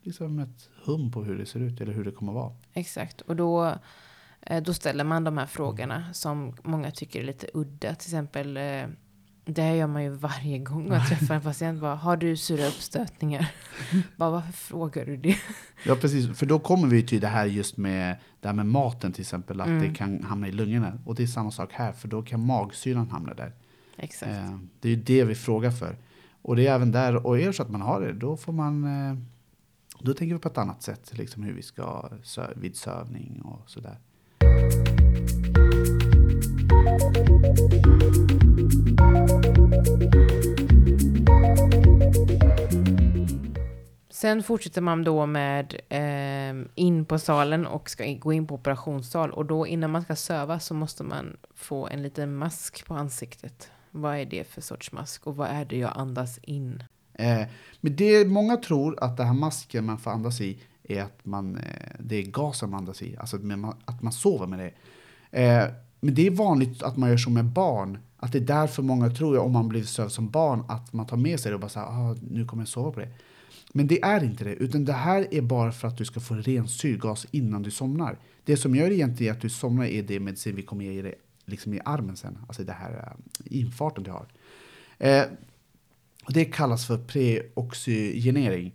liksom 0.03 0.39
ett 0.39 0.69
hum 0.85 1.11
på 1.11 1.23
hur 1.23 1.37
det 1.37 1.45
ser 1.45 1.59
ut 1.59 1.81
eller 1.81 1.93
hur 1.93 2.05
det 2.05 2.11
kommer 2.11 2.31
att 2.31 2.35
vara. 2.35 2.53
Exakt, 2.73 3.21
och 3.21 3.35
då, 3.35 3.75
eh, 4.41 4.63
då 4.63 4.73
ställer 4.73 5.03
man 5.03 5.23
de 5.23 5.37
här 5.37 5.45
frågorna 5.45 6.13
som 6.13 6.55
många 6.63 6.91
tycker 6.91 7.19
är 7.19 7.23
lite 7.23 7.47
udda. 7.53 7.95
Till 7.95 8.07
exempel, 8.07 8.57
eh, 8.57 8.85
det 9.45 9.61
här 9.61 9.73
gör 9.73 9.87
man 9.87 10.03
ju 10.03 10.09
varje 10.09 10.59
gång 10.59 10.89
man 10.89 11.05
träffar 11.07 11.35
en 11.35 11.41
patient. 11.41 11.81
Bara, 11.81 11.95
har 11.95 12.17
du 12.17 12.37
sura 12.37 12.67
uppstötningar? 12.67 13.51
bara, 14.15 14.29
varför 14.31 14.51
frågar 14.51 15.05
du 15.05 15.17
det? 15.17 15.35
Ja, 15.85 15.95
precis. 15.95 16.37
För 16.37 16.45
då 16.45 16.59
kommer 16.59 16.87
vi 16.87 17.03
till 17.03 17.21
det 17.21 17.27
här 17.27 17.45
just 17.45 17.77
med 17.77 18.17
det 18.41 18.47
här 18.47 18.55
med 18.55 18.65
maten 18.65 19.11
till 19.11 19.21
exempel, 19.21 19.61
att 19.61 19.67
Mm. 19.67 19.81
det 19.81 19.95
kan 19.95 20.23
hamna 20.23 20.47
i 20.47 20.51
lungorna. 20.51 20.99
Och 21.05 21.15
det 21.15 21.23
är 21.23 21.27
samma 21.27 21.51
sak 21.51 21.69
här, 21.73 21.91
för 21.91 22.07
då 22.07 22.21
kan 22.21 22.45
magsyran 22.45 23.09
hamna 23.09 23.33
där. 23.33 23.51
Exakt. 23.97 24.31
Eh, 24.31 24.57
det 24.79 24.87
är 24.87 24.95
ju 24.95 25.01
det 25.03 25.23
vi 25.23 25.35
frågar 25.35 25.71
för. 25.71 25.97
Och 26.41 26.55
det 26.55 26.67
är 26.67 26.75
även 26.75 26.91
där, 26.91 27.27
och 27.27 27.39
är 27.39 27.47
det 27.47 27.53
så 27.53 27.63
att 27.63 27.69
man 27.69 27.81
har 27.81 28.01
det, 28.01 28.13
då 28.13 28.37
får 28.37 28.53
man 28.53 28.83
eh, 28.83 29.15
då 29.99 30.13
tänker 30.13 30.35
vi 30.35 30.41
på 30.41 30.47
ett 30.47 30.57
annat 30.57 30.83
sätt, 30.83 31.11
liksom 31.17 31.43
hur 31.43 31.53
vi 31.53 31.61
ska 31.61 32.09
vid 32.55 32.75
sövning 32.75 33.41
och 33.41 33.69
sådär. 33.69 33.97
Sen 44.23 44.43
fortsätter 44.43 44.81
man 44.81 45.03
då 45.03 45.25
med 45.25 45.75
eh, 45.89 46.65
in 46.75 47.05
på 47.05 47.19
salen 47.19 47.65
och 47.65 47.89
ska 47.89 48.13
gå 48.13 48.33
in 48.33 48.47
på 48.47 48.55
operationssal. 48.55 49.31
Och 49.31 49.45
då 49.45 49.67
innan 49.67 49.91
man 49.91 50.01
ska 50.01 50.15
söva 50.15 50.59
så 50.59 50.73
måste 50.73 51.03
man 51.03 51.37
få 51.55 51.87
en 51.87 52.03
liten 52.03 52.35
mask 52.35 52.85
på 52.85 52.93
ansiktet. 52.93 53.69
Vad 53.91 54.17
är 54.17 54.25
det 54.25 54.47
för 54.47 54.61
sorts 54.61 54.91
mask 54.91 55.27
och 55.27 55.35
vad 55.35 55.47
är 55.47 55.65
det 55.65 55.77
jag 55.77 55.91
andas 55.95 56.37
in? 56.37 56.83
Eh, 57.13 57.41
men 57.81 57.95
det 57.95 58.27
många 58.27 58.57
tror 58.57 59.03
att 59.03 59.17
det 59.17 59.23
här 59.23 59.33
masken 59.33 59.85
man 59.85 59.97
får 59.97 60.11
andas 60.11 60.41
i 60.41 60.59
är 60.83 61.01
att 61.01 61.25
man, 61.25 61.57
eh, 61.57 61.95
det 61.99 62.15
är 62.15 62.23
gasen 62.23 62.69
man 62.69 62.79
andas 62.79 63.01
i, 63.01 63.17
alltså 63.17 63.35
att 63.35 63.43
man, 63.43 63.75
att 63.85 64.01
man 64.01 64.13
sover 64.13 64.47
med 64.47 64.59
det. 64.59 64.73
Eh, 65.41 65.69
men 66.03 66.15
det 66.15 66.27
är 66.27 66.31
vanligt 66.31 66.83
att 66.83 66.97
man 66.97 67.09
gör 67.09 67.17
så 67.17 67.29
med 67.29 67.45
barn, 67.45 67.97
att 68.17 68.31
det 68.31 68.37
är 68.37 68.41
därför 68.41 68.83
många 68.83 69.09
tror, 69.09 69.37
om 69.37 69.51
man 69.51 69.67
blir 69.67 69.83
sövd 69.83 70.11
som 70.11 70.29
barn, 70.29 70.63
att 70.67 70.93
man 70.93 71.05
tar 71.05 71.17
med 71.17 71.39
sig 71.39 71.51
det 71.51 71.55
och 71.55 71.61
bara 71.61 71.69
säger 71.69 71.87
ah, 71.87 72.15
nu 72.29 72.45
kommer 72.45 72.63
jag 72.63 72.67
sova 72.67 72.91
på 72.91 72.99
det. 72.99 73.09
Men 73.71 73.87
det 73.87 74.03
är 74.03 74.23
inte 74.23 74.43
det, 74.43 74.53
utan 74.53 74.85
det 74.85 74.93
här 74.93 75.27
är 75.31 75.41
bara 75.41 75.71
för 75.71 75.87
att 75.87 75.97
du 75.97 76.05
ska 76.05 76.19
få 76.19 76.35
ren 76.35 76.67
syrgas 76.67 77.27
innan 77.31 77.63
du 77.63 77.71
somnar. 77.71 78.17
Det 78.43 78.57
som 78.57 78.75
gör 78.75 78.91
egentligen 78.91 79.35
att 79.35 79.41
du 79.41 79.49
somnar 79.49 79.85
är 79.85 80.03
det 80.03 80.19
medicin 80.19 80.55
vi 80.55 80.61
kommer 80.61 80.85
ge 80.85 81.01
dig 81.01 81.15
liksom 81.45 81.73
i 81.73 81.79
armen 81.85 82.15
sen, 82.15 82.37
alltså 82.47 82.63
det 82.63 82.73
här 82.73 82.91
eh, 82.91 83.57
infarten 83.59 84.03
du 84.03 84.11
har. 84.11 84.27
Eh, 84.97 85.23
det 86.27 86.45
kallas 86.45 86.87
för 86.87 86.97
preoxygenering. 86.97 88.73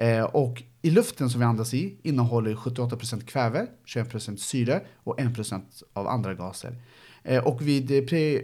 Eh, 0.00 0.22
och 0.22 0.62
i 0.82 0.90
luften 0.90 1.30
som 1.30 1.40
vi 1.40 1.46
andas 1.46 1.74
i 1.74 1.98
innehåller 2.02 2.54
78% 2.54 3.24
kväve, 3.24 3.66
21% 3.86 4.36
syre 4.36 4.80
och 4.94 5.18
1% 5.18 5.62
av 5.92 6.08
andra 6.08 6.34
gaser. 6.34 6.74
Eh, 7.22 7.46
och 7.46 7.62
vid 7.62 7.90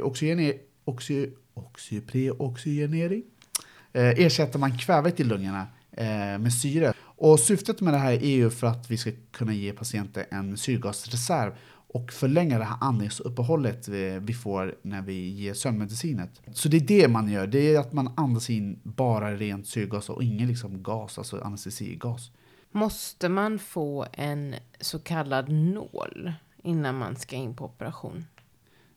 oxy, 0.01 1.29
oxy, 1.55 2.01
preoxygenering 2.01 3.23
eh, 3.92 4.09
ersätter 4.09 4.59
man 4.59 4.79
kvävet 4.79 5.21
i 5.21 5.25
lungorna 5.25 5.66
eh, 5.92 6.38
med 6.38 6.53
syre. 6.53 6.92
Och 6.99 7.40
syftet 7.40 7.81
med 7.81 7.95
det 7.95 7.99
här 7.99 8.12
är 8.12 8.37
ju 8.37 8.51
för 8.51 8.66
att 8.66 8.90
vi 8.90 8.97
ska 8.97 9.11
kunna 9.31 9.55
ge 9.55 9.73
patienten 9.73 10.25
en 10.31 10.57
syrgasreserv 10.57 11.53
och 11.96 12.12
förlänga 12.12 12.59
det 12.59 12.64
här 12.64 12.76
andningsuppehållet 12.80 13.88
vi, 13.88 14.35
får 14.35 14.74
när 14.82 15.02
vi 15.02 15.28
ger 15.28 15.54
sömnmedicinet. 15.54 16.42
Så 16.52 16.68
det 16.68 16.76
är 16.76 16.80
det 16.80 17.09
man 17.09 17.28
gör, 17.28 17.46
det 17.46 17.74
är 17.74 17.80
att 17.80 17.92
man 17.92 18.12
andas 18.16 18.50
in 18.50 18.78
bara 18.82 19.35
rent 19.35 19.66
syrgas 19.66 20.11
och 20.11 20.22
ingen 20.22 20.48
liksom 20.48 20.82
gas, 20.82 21.18
alltså 21.18 21.40
anestesigas. 21.40 22.30
Måste 22.72 23.28
man 23.28 23.59
få 23.59 24.06
en 24.12 24.54
så 24.80 24.98
kallad 24.98 25.48
nål 25.48 26.32
innan 26.62 26.98
man 26.98 27.16
ska 27.16 27.37
in 27.37 27.56
på 27.56 27.64
operation? 27.64 28.24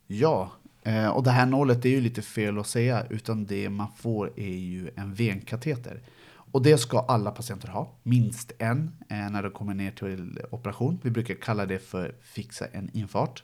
Ja, 0.08 0.52
eh, 0.84 1.08
och 1.08 1.24
det 1.24 1.32
här 1.32 1.46
nålet 1.46 1.86
är 1.86 1.90
ju 1.90 2.02
lite 2.02 2.22
fel 2.22 2.60
att 2.60 2.68
säga, 2.68 3.06
utan 3.10 3.46
det 3.46 3.70
man 3.70 3.88
får 3.96 4.32
är 4.36 4.58
ju 4.58 4.90
en 4.96 5.14
venkateter. 5.14 6.02
Och 6.52 6.62
det 6.62 6.78
ska 6.78 7.00
alla 7.00 7.32
patienter 7.32 7.68
ha, 7.68 7.98
minst 8.04 8.52
en, 8.60 8.92
eh, 9.10 9.30
när 9.30 9.44
de 9.44 9.52
kommer 9.52 9.74
ner 9.74 9.92
till 9.92 10.40
operation. 10.52 11.00
Vi 11.04 11.12
brukar 11.12 11.36
kalla 11.36 11.66
det 11.66 11.80
för 11.80 12.16
fixa 12.22 12.66
en 12.66 12.90
infart. 12.94 13.44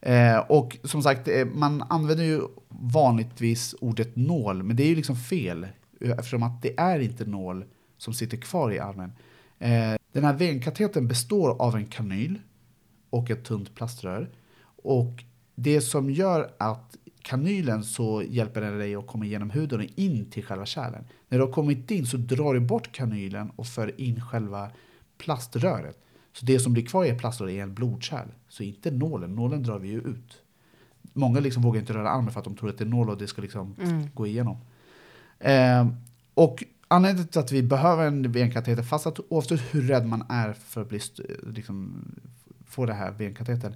Eh, 0.00 0.38
och 0.38 0.78
som 0.84 1.02
sagt, 1.02 1.28
eh, 1.28 1.46
man 1.46 1.82
använder 1.82 2.24
ju 2.24 2.40
vanligtvis 2.68 3.74
ordet 3.80 4.16
nål, 4.16 4.62
men 4.62 4.76
det 4.76 4.82
är 4.82 4.88
ju 4.88 4.94
liksom 4.94 5.16
fel 5.16 5.66
eh, 6.00 6.10
eftersom 6.10 6.42
att 6.42 6.62
det 6.62 6.80
är 6.80 6.98
inte 6.98 7.24
nål 7.24 7.64
som 7.98 8.14
sitter 8.14 8.36
kvar 8.36 8.72
i 8.72 8.78
armen. 8.78 9.12
Eh, 9.58 9.94
den 10.12 10.24
här 10.24 10.32
venkatetern 10.32 11.08
består 11.08 11.62
av 11.62 11.76
en 11.76 11.86
kanyl 11.86 12.40
och 13.10 13.30
ett 13.30 13.44
tunt 13.44 13.74
plaströr. 13.74 14.30
Och 14.82 15.24
det 15.54 15.80
som 15.80 16.10
gör 16.10 16.50
att 16.58 16.96
kanylen 17.24 17.84
så 17.84 18.22
hjälper 18.28 18.60
den 18.60 18.78
dig 18.78 18.94
att 18.94 19.06
komma 19.06 19.24
igenom 19.24 19.50
huden 19.50 19.80
och 19.80 19.86
in 19.96 20.30
till 20.30 20.44
själva 20.44 20.66
kärlen. 20.66 21.04
När 21.28 21.38
du 21.38 21.44
har 21.44 21.52
kommit 21.52 21.90
in 21.90 22.06
så 22.06 22.16
drar 22.16 22.54
du 22.54 22.60
bort 22.60 22.92
kanylen 22.92 23.50
och 23.56 23.66
för 23.66 24.00
in 24.00 24.20
själva 24.20 24.70
plaströret. 25.18 25.98
Så 26.32 26.46
det 26.46 26.58
som 26.58 26.72
blir 26.72 26.86
kvar 26.86 27.04
i 27.04 27.18
plaströret 27.18 27.52
är 27.54 27.62
en 27.62 27.74
blodkärl. 27.74 28.28
Så 28.48 28.62
inte 28.62 28.90
nålen, 28.90 29.34
nålen 29.34 29.62
drar 29.62 29.78
vi 29.78 29.88
ju 29.88 29.98
ut. 29.98 30.42
Många 31.12 31.40
liksom 31.40 31.62
vågar 31.62 31.80
inte 31.80 31.92
röra 31.94 32.10
armen 32.10 32.32
för 32.32 32.40
att 32.40 32.44
de 32.44 32.56
tror 32.56 32.70
att 32.70 32.78
det 32.78 32.84
är 32.84 32.88
nål 32.88 33.10
och 33.10 33.18
det 33.18 33.26
ska 33.26 33.42
liksom 33.42 33.74
Mm. 33.80 34.08
gå 34.14 34.26
igenom. 34.26 34.56
Eh, 35.38 35.88
och 36.34 36.64
anledningen 36.88 37.28
till 37.28 37.40
att 37.40 37.52
vi 37.52 37.62
behöver 37.62 38.06
en 38.06 38.32
venkateter, 38.32 38.82
fast 38.82 39.06
att 39.06 39.20
oavsett 39.28 39.60
hur 39.74 39.82
rädd 39.82 40.06
man 40.06 40.24
är 40.28 40.52
för 40.52 40.80
att 40.82 40.88
bli 40.88 41.00
liksom, 41.46 42.04
få 42.66 42.86
det 42.86 42.94
här 42.94 43.10
venkatetern, 43.10 43.74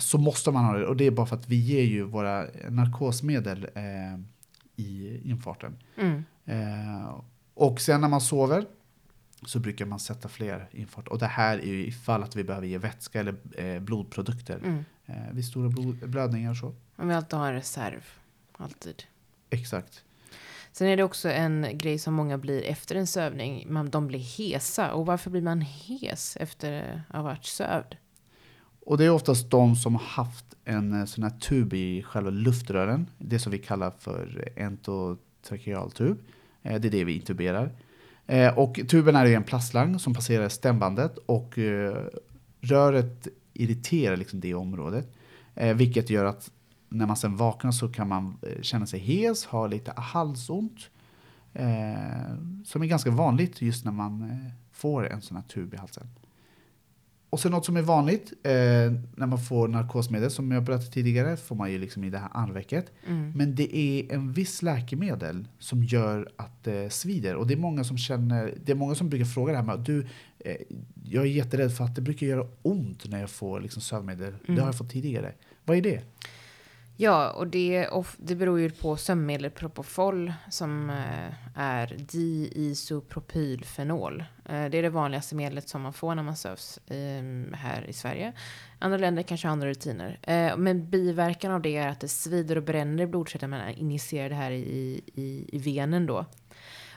så 0.00 0.18
måste 0.18 0.50
man 0.50 0.64
ha 0.64 0.72
det. 0.78 0.86
Och 0.86 0.96
det 0.96 1.04
är 1.06 1.10
bara 1.10 1.26
för 1.26 1.36
att 1.36 1.48
vi 1.48 1.56
ger 1.56 1.82
ju 1.82 2.02
våra 2.02 2.46
narkosmedel 2.68 3.68
eh, 3.74 4.20
i 4.76 5.20
infarten. 5.24 5.76
Mm. 5.96 6.24
Eh, 6.44 7.14
och 7.54 7.80
sen 7.80 8.00
när 8.00 8.08
man 8.08 8.20
sover 8.20 8.66
så 9.46 9.58
brukar 9.58 9.86
man 9.86 10.00
sätta 10.00 10.28
fler 10.28 10.68
infart. 10.72 11.08
Och 11.08 11.18
det 11.18 11.26
här 11.26 11.58
är 11.58 11.66
ju 11.66 11.86
ifall 11.86 12.22
att 12.22 12.36
vi 12.36 12.44
behöver 12.44 12.66
ge 12.66 12.78
vätska 12.78 13.20
eller 13.20 13.34
eh, 13.58 13.80
blodprodukter 13.80 14.56
Mm. 14.64 14.84
eh, 15.06 15.32
vid 15.32 15.44
stora 15.44 15.68
blod- 15.68 16.06
blödningar 16.08 16.50
och 16.50 16.56
så. 16.56 16.74
Man 16.96 17.08
vill 17.08 17.16
alltid 17.16 17.38
ha 17.38 17.46
en 17.48 17.54
reserv. 17.54 18.04
Alltid. 18.52 19.02
Exakt. 19.50 20.04
Sen 20.72 20.88
är 20.88 20.96
det 20.96 21.02
också 21.02 21.28
en 21.30 21.66
grej 21.72 21.98
som 21.98 22.14
många 22.14 22.38
blir 22.38 22.62
efter 22.64 22.94
en 22.94 23.06
sövning. 23.06 23.66
Man, 23.72 23.90
de 23.90 24.06
blir 24.06 24.18
hesa. 24.38 24.92
Och 24.92 25.06
varför 25.06 25.30
blir 25.30 25.42
man 25.42 25.60
hes 25.60 26.36
efter 26.40 27.02
att 27.08 27.16
ha 27.16 27.22
varit 27.22 27.44
sövd? 27.44 27.96
Och 28.86 28.98
det 28.98 29.04
är 29.04 29.10
oftast 29.10 29.50
de 29.50 29.76
som 29.76 29.94
har 29.94 30.02
haft 30.02 30.44
en 30.64 31.00
eh, 31.00 31.04
sån 31.04 31.24
här 31.24 31.30
tub 31.30 31.72
i 31.72 32.02
själva 32.02 32.30
luftrören. 32.30 33.10
Det 33.18 33.38
som 33.38 33.52
vi 33.52 33.58
kallar 33.58 33.92
för 33.98 34.48
endotrakeal 34.56 35.90
tub. 35.90 36.18
Eh, 36.62 36.80
det 36.80 36.88
är 36.88 36.92
det 36.92 37.04
vi 37.04 37.14
intuberar. 37.14 37.72
Eh, 38.26 38.58
och 38.58 38.80
tuben 38.88 39.16
är 39.16 39.26
en 39.26 39.44
plastslang 39.44 39.98
som 39.98 40.14
passerar 40.14 40.48
stämbandet 40.48 41.18
och 41.18 41.58
röret 42.60 43.28
irriterar 43.52 44.16
liksom 44.16 44.40
det 44.40 44.54
området. 44.54 45.12
Vilket 45.74 46.10
gör 46.10 46.24
att 46.24 46.50
när 46.88 47.06
man 47.06 47.16
sen 47.16 47.36
vaknar 47.36 47.72
så 47.72 47.88
kan 47.88 48.08
man 48.08 48.36
känna 48.62 48.86
sig 48.86 49.00
hes, 49.00 49.44
ha 49.44 49.66
lite 49.66 49.92
halsont. 49.96 50.90
Som 52.64 52.82
är 52.82 52.86
ganska 52.86 53.10
vanligt 53.10 53.62
just 53.62 53.84
när 53.84 53.92
man 53.92 54.36
får 54.72 55.08
en 55.08 55.22
sån 55.22 55.36
här 55.36 55.44
tub 55.44 55.74
i 55.74 55.76
halsen. 55.76 56.06
Och 57.34 57.40
sen 57.40 57.52
något 57.52 57.64
som 57.64 57.76
är 57.76 57.82
vanligt 57.82 58.32
eh, 58.42 58.52
när 59.16 59.26
man 59.26 59.38
får 59.38 59.68
narkosmedel, 59.68 60.30
som 60.30 60.50
jag 60.50 60.64
berättade 60.64 60.90
tidigare, 60.90 61.36
får 61.36 61.56
man 61.56 61.72
ju 61.72 61.78
liksom 61.78 62.04
i 62.04 62.10
det 62.10 62.18
här 62.18 62.28
armvecket. 62.32 62.92
Mm. 63.06 63.32
Men 63.36 63.54
det 63.54 63.76
är 63.76 64.14
en 64.14 64.32
viss 64.32 64.62
läkemedel 64.62 65.48
som 65.58 65.84
gör 65.84 66.28
att 66.36 66.64
det 66.64 66.92
svider. 66.92 67.34
Och 67.34 67.46
det 67.46 67.54
är 67.54 67.58
många 67.58 67.84
som 67.84 67.98
känner, 67.98 68.54
det 68.64 68.72
är 68.72 68.76
många 68.76 68.94
som 68.94 69.08
brukar 69.08 69.24
fråga 69.24 69.52
det 69.52 69.58
här 69.58 69.64
med 69.64 69.74
att 69.74 69.86
du, 69.86 70.06
eh, 70.38 70.56
jag 71.04 71.24
är 71.24 71.28
jätterädd 71.28 71.76
för 71.76 71.84
att 71.84 71.94
det 71.94 72.02
brukar 72.02 72.26
göra 72.26 72.46
ont 72.62 73.10
när 73.10 73.20
jag 73.20 73.30
får 73.30 73.60
liksom 73.60 73.82
sömnmedel. 73.82 74.34
Det 74.46 74.60
har 74.60 74.68
jag 74.68 74.78
fått 74.78 74.90
tidigare. 74.90 75.32
Vad 75.64 75.76
är 75.76 75.82
det? 75.82 76.02
Ja, 76.96 77.30
och 77.30 77.46
det, 77.46 77.88
och 77.88 78.06
det 78.16 78.34
beror 78.34 78.60
ju 78.60 78.70
på 78.70 78.96
sömnmedlet 78.96 79.54
Propofol 79.54 80.32
som 80.50 80.90
eh, 80.90 81.32
är 81.54 81.96
diisopropylfenol. 81.98 84.24
Eh, 84.44 84.64
det 84.64 84.78
är 84.78 84.82
det 84.82 84.90
vanligaste 84.90 85.34
medlet 85.34 85.68
som 85.68 85.82
man 85.82 85.92
får 85.92 86.14
när 86.14 86.22
man 86.22 86.36
sövs 86.36 86.80
ehm, 86.86 87.54
här 87.58 87.86
i 87.88 87.92
Sverige. 87.92 88.32
Andra 88.78 88.98
länder 88.98 89.22
kanske 89.22 89.48
har 89.48 89.52
andra 89.52 89.68
rutiner. 89.68 90.18
Eh, 90.22 90.56
men 90.56 90.90
biverkan 90.90 91.52
av 91.52 91.62
det 91.62 91.76
är 91.76 91.88
att 91.88 92.00
det 92.00 92.08
svider 92.08 92.56
och 92.56 92.62
bränner 92.62 93.02
i 93.02 93.06
blodkärlen 93.06 93.50
när 93.50 93.64
man 93.64 93.74
injicerar 93.74 94.28
det 94.28 94.34
här 94.34 94.50
i, 94.50 95.00
i, 95.14 95.48
i 95.52 95.58
venen 95.58 96.06
då. 96.06 96.26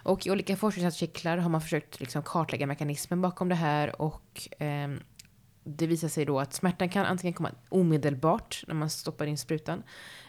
Och 0.04 0.28
i 0.28 0.32
olika 0.32 0.56
forskningsartiklar 0.56 1.38
har 1.38 1.50
man 1.50 1.62
försökt 1.62 2.00
liksom 2.00 2.24
kartlägga 2.24 2.68
mekanismen 2.68 3.22
bakom 3.22 3.50
det 3.50 3.56
här 3.56 4.02
och 4.02 4.48
ehm, 4.60 5.00
det 5.68 5.88
visar 5.88 6.08
sig 6.08 6.26
då 6.26 6.40
att 6.40 6.54
smärtan 6.54 6.90
kan 6.90 7.06
antingen 7.06 7.34
komma 7.34 7.52
omedelbart 7.70 8.64
när 8.68 8.76
man 8.76 8.90
stoppar 8.90 9.26
in 9.26 9.38
sprutan 9.38 9.84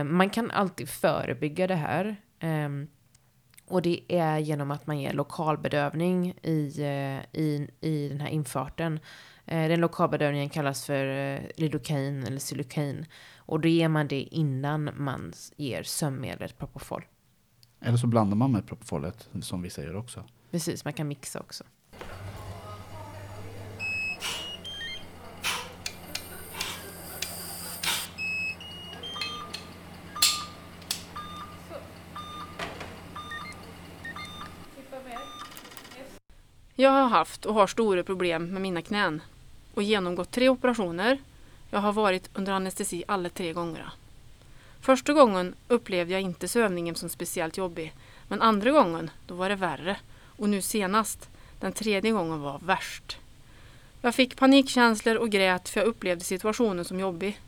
Um, 0.00 0.16
man 0.16 0.30
kan 0.30 0.50
alltid 0.50 0.88
förebygga 0.88 1.66
det 1.66 1.74
här. 1.74 2.16
Um, 2.40 2.88
och 3.70 3.82
det 3.82 4.00
är 4.08 4.38
genom 4.38 4.70
att 4.70 4.86
man 4.86 4.98
ger 5.00 5.12
lokalbedövning 5.12 6.34
i, 6.42 6.74
eh, 6.78 7.40
i, 7.40 7.68
i 7.80 8.08
den 8.08 8.20
här 8.20 8.28
infarten. 8.28 9.00
Eh, 9.46 9.68
Den 9.68 9.80
lokalbedövningen 9.80 10.48
kallas 10.48 10.86
för 10.86 11.06
eh, 11.06 11.40
lidocain 11.56 12.24
eller 12.26 12.38
xylocain. 12.38 13.06
Och 13.36 13.60
då 13.60 13.68
ger 13.68 13.88
man 13.88 14.08
det 14.08 14.20
innan 14.20 14.90
man 14.96 15.32
ger 15.56 15.82
sömnmedlet 15.82 16.58
Propofol. 16.58 17.04
Eller 17.80 17.96
så 17.98 18.06
blandar 18.06 18.36
man 18.36 18.52
med 18.52 18.66
Propofolet, 18.66 19.28
som 19.42 19.62
vi 19.62 19.70
säger 19.70 19.96
också. 19.96 20.24
Precis, 20.50 20.84
man 20.84 20.92
kan 20.92 21.08
mixa 21.08 21.40
också. 21.40 21.64
Jag 36.80 36.90
har 36.90 37.08
haft 37.08 37.46
och 37.46 37.54
har 37.54 37.66
stora 37.66 38.02
problem 38.02 38.46
med 38.46 38.62
mina 38.62 38.82
knän 38.82 39.22
och 39.74 39.82
genomgått 39.82 40.30
tre 40.30 40.48
operationer. 40.48 41.18
Jag 41.70 41.80
har 41.80 41.92
varit 41.92 42.30
under 42.34 42.52
anestesi 42.52 43.04
alla 43.08 43.28
tre 43.28 43.52
gångerna. 43.52 43.92
Första 44.80 45.12
gången 45.12 45.54
upplevde 45.68 46.12
jag 46.12 46.22
inte 46.22 46.48
sövningen 46.48 46.94
som 46.94 47.08
speciellt 47.08 47.56
jobbig, 47.56 47.94
men 48.28 48.42
andra 48.42 48.70
gången 48.70 49.10
då 49.26 49.34
var 49.34 49.48
det 49.48 49.54
värre 49.56 49.96
och 50.36 50.48
nu 50.48 50.62
senast, 50.62 51.28
den 51.60 51.72
tredje 51.72 52.10
gången 52.10 52.40
var 52.40 52.58
värst. 52.58 53.18
Jag 54.00 54.14
fick 54.14 54.36
panikkänslor 54.36 55.16
och 55.16 55.30
grät 55.30 55.68
för 55.68 55.80
jag 55.80 55.86
upplevde 55.86 56.24
situationen 56.24 56.84
som 56.84 57.00
jobbig. 57.00 57.40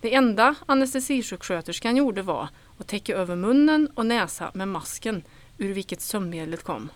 Det 0.00 0.14
enda 0.14 0.54
anestesisjuksköterskan 0.66 1.96
gjorde 1.96 2.22
var 2.22 2.48
att 2.78 2.86
täcka 2.86 3.16
över 3.16 3.36
munnen 3.36 3.88
och 3.94 4.06
näsa 4.06 4.50
med 4.54 4.68
masken 4.68 5.22
ur 5.58 5.72
vilket 5.72 6.00
sömnmedlet 6.00 6.62
kom. 6.62 6.88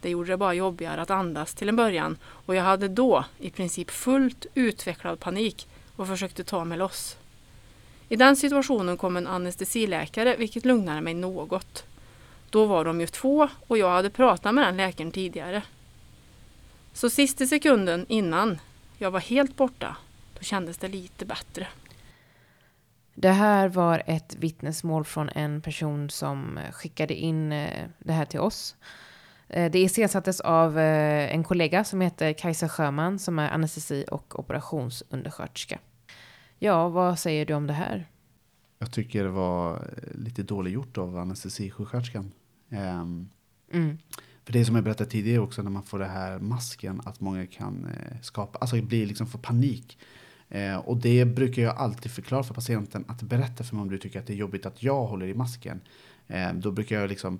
Det 0.00 0.10
gjorde 0.10 0.30
det 0.30 0.36
bara 0.36 0.54
jobbigare 0.54 1.02
att 1.02 1.10
andas 1.10 1.54
till 1.54 1.68
en 1.68 1.76
början 1.76 2.16
och 2.22 2.54
jag 2.54 2.62
hade 2.62 2.88
då 2.88 3.24
i 3.38 3.50
princip 3.50 3.90
fullt 3.90 4.46
utvecklad 4.54 5.20
panik 5.20 5.68
och 5.96 6.06
försökte 6.06 6.44
ta 6.44 6.64
mig 6.64 6.78
loss. 6.78 7.16
I 8.08 8.16
den 8.16 8.36
situationen 8.36 8.96
kom 8.96 9.16
en 9.16 9.26
anestesiläkare 9.26 10.36
vilket 10.36 10.64
lugnade 10.64 11.00
mig 11.00 11.14
något. 11.14 11.84
Då 12.50 12.66
var 12.66 12.84
de 12.84 13.00
ju 13.00 13.06
två 13.06 13.48
och 13.66 13.78
jag 13.78 13.90
hade 13.90 14.10
pratat 14.10 14.54
med 14.54 14.66
den 14.66 14.76
läkaren 14.76 15.12
tidigare. 15.12 15.62
Så 16.92 17.10
sista 17.10 17.46
sekunden 17.46 18.06
innan 18.08 18.58
jag 18.98 19.10
var 19.10 19.20
helt 19.20 19.56
borta, 19.56 19.96
då 20.38 20.40
kändes 20.40 20.78
det 20.78 20.88
lite 20.88 21.24
bättre. 21.24 21.66
Det 23.14 23.30
här 23.30 23.68
var 23.68 24.02
ett 24.06 24.36
vittnesmål 24.38 25.04
från 25.04 25.28
en 25.28 25.60
person 25.60 26.10
som 26.10 26.58
skickade 26.72 27.14
in 27.14 27.52
eh, 27.52 27.88
det 27.98 28.12
här 28.12 28.24
till 28.24 28.40
oss. 28.40 28.76
Eh, 29.50 29.70
Det 29.70 29.78
iscensattes 29.78 30.40
av 30.40 30.78
eh, 30.78 31.34
en 31.34 31.44
kollega 31.44 31.84
som 31.84 32.00
heter 32.00 32.32
Kajsa 32.32 32.68
Sjöman 32.68 33.18
som 33.18 33.38
är 33.38 33.50
anestesi 33.50 34.04
och 34.10 34.38
operationsundersköterska. 34.38 35.78
Ja, 36.58 36.88
vad 36.88 37.18
säger 37.18 37.46
du 37.46 37.54
om 37.54 37.66
det 37.66 37.72
här? 37.72 38.06
Jag 38.78 38.92
tycker 38.92 39.24
det 39.24 39.30
var 39.30 39.74
eh, 39.74 40.18
lite 40.20 40.42
dåligt 40.42 40.72
gjort 40.72 40.98
av 40.98 41.16
anestesisjuksköterskan. 41.18 42.32
Ehm, 42.70 43.28
Mm. 43.72 43.98
För 44.44 44.52
det 44.52 44.64
som 44.64 44.74
jag 44.74 44.84
berättade 44.84 45.10
tidigare 45.10 45.40
också 45.40 45.62
när 45.62 45.70
man 45.70 45.82
får 45.82 45.98
det 45.98 46.06
här 46.06 46.38
masken 46.38 47.00
att 47.04 47.20
många 47.20 47.46
kan 47.46 47.84
eh, 47.86 48.20
skapa, 48.22 48.58
alltså 48.58 48.82
bli 48.82 49.06
liksom 49.06 49.26
få 49.26 49.38
panik. 49.38 49.98
Eh, 50.48 50.76
och 50.76 50.96
det 50.96 51.24
brukar 51.24 51.62
jag 51.62 51.76
alltid 51.76 52.12
förklara 52.12 52.42
för 52.42 52.54
patienten 52.54 53.04
att 53.08 53.22
berätta 53.22 53.64
för 53.64 53.74
mig 53.76 53.82
om 53.82 53.90
du 53.90 53.98
tycker 53.98 54.20
att 54.20 54.26
det 54.26 54.32
är 54.32 54.36
jobbigt 54.36 54.66
att 54.66 54.82
jag 54.82 55.06
håller 55.06 55.26
i 55.26 55.34
masken. 55.34 55.80
Eh, 56.26 56.52
då 56.54 56.70
brukar 56.70 57.00
jag 57.00 57.08
liksom 57.08 57.38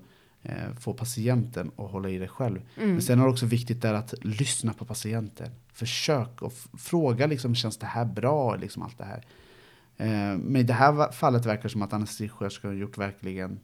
få 0.79 0.93
patienten 0.93 1.71
att 1.77 1.91
hålla 1.91 2.09
i 2.09 2.17
det 2.17 2.27
själv. 2.27 2.61
Mm. 2.77 2.91
Men 2.91 3.01
sen 3.01 3.19
är 3.19 3.23
det 3.23 3.29
också 3.29 3.45
viktigt 3.45 3.81
där 3.81 3.93
att 3.93 4.13
lyssna 4.21 4.73
på 4.73 4.85
patienten. 4.85 5.51
Försök 5.73 6.41
och 6.41 6.53
fråga 6.77 7.27
liksom, 7.27 7.55
känns 7.55 7.77
det 7.77 7.85
här 7.85 8.05
bra? 8.05 8.55
Liksom 8.55 8.83
allt 8.83 8.97
det 8.97 9.03
här. 9.03 9.25
Eh, 9.97 10.37
men 10.37 10.55
i 10.55 10.63
det 10.63 10.73
här 10.73 11.11
fallet 11.11 11.45
verkar 11.45 11.63
det 11.63 11.69
som 11.69 11.81
att 11.81 11.93
anestesisjuksköterskan 11.93 12.71
har 12.71 12.77
gjort 12.77 12.97
verkligen 12.97 13.59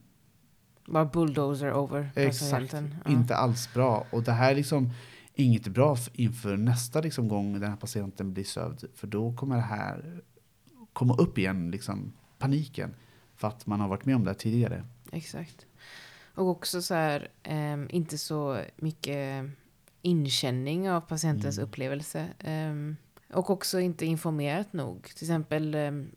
Bara 0.85 1.05
bulldozer 1.05 1.73
over 1.73 2.11
Exakt. 2.15 2.51
patienten. 2.51 2.95
Ja. 3.05 3.11
inte 3.11 3.35
alls 3.35 3.73
bra. 3.73 4.05
Och 4.11 4.23
det 4.23 4.31
här 4.31 4.51
är 4.51 4.55
liksom 4.55 4.89
inget 5.35 5.67
bra 5.67 5.97
inför 6.13 6.57
nästa 6.57 7.01
liksom 7.01 7.27
gång 7.27 7.59
den 7.59 7.69
här 7.69 7.77
patienten 7.77 8.33
blir 8.33 8.43
sövd. 8.43 8.83
För 8.95 9.07
då 9.07 9.35
kommer 9.35 9.55
det 9.55 9.61
här 9.61 10.21
komma 10.93 11.15
upp 11.15 11.37
igen, 11.37 11.71
liksom 11.71 12.13
paniken. 12.37 12.95
För 13.35 13.47
att 13.47 13.65
man 13.65 13.79
har 13.79 13.87
varit 13.87 14.05
med 14.05 14.15
om 14.15 14.23
det 14.23 14.29
här 14.29 14.35
tidigare. 14.37 14.83
Exakt. 15.11 15.66
Och 16.37 16.47
också 16.49 16.81
så 16.81 16.93
här, 16.93 17.31
ehm, 17.43 17.87
inte 17.91 18.17
så 18.17 18.61
mycket 18.75 19.45
inkänning 20.01 20.91
av 20.91 21.01
patientens 21.01 21.57
Mm. 21.57 21.69
upplevelse. 21.69 22.27
Ehm, 22.39 22.95
och 23.33 23.49
också 23.49 23.79
inte 23.79 24.05
informerat 24.05 24.73
nog. 24.73 25.03
Till 25.03 25.23
exempel, 25.25 25.75
ehm, 25.75 26.11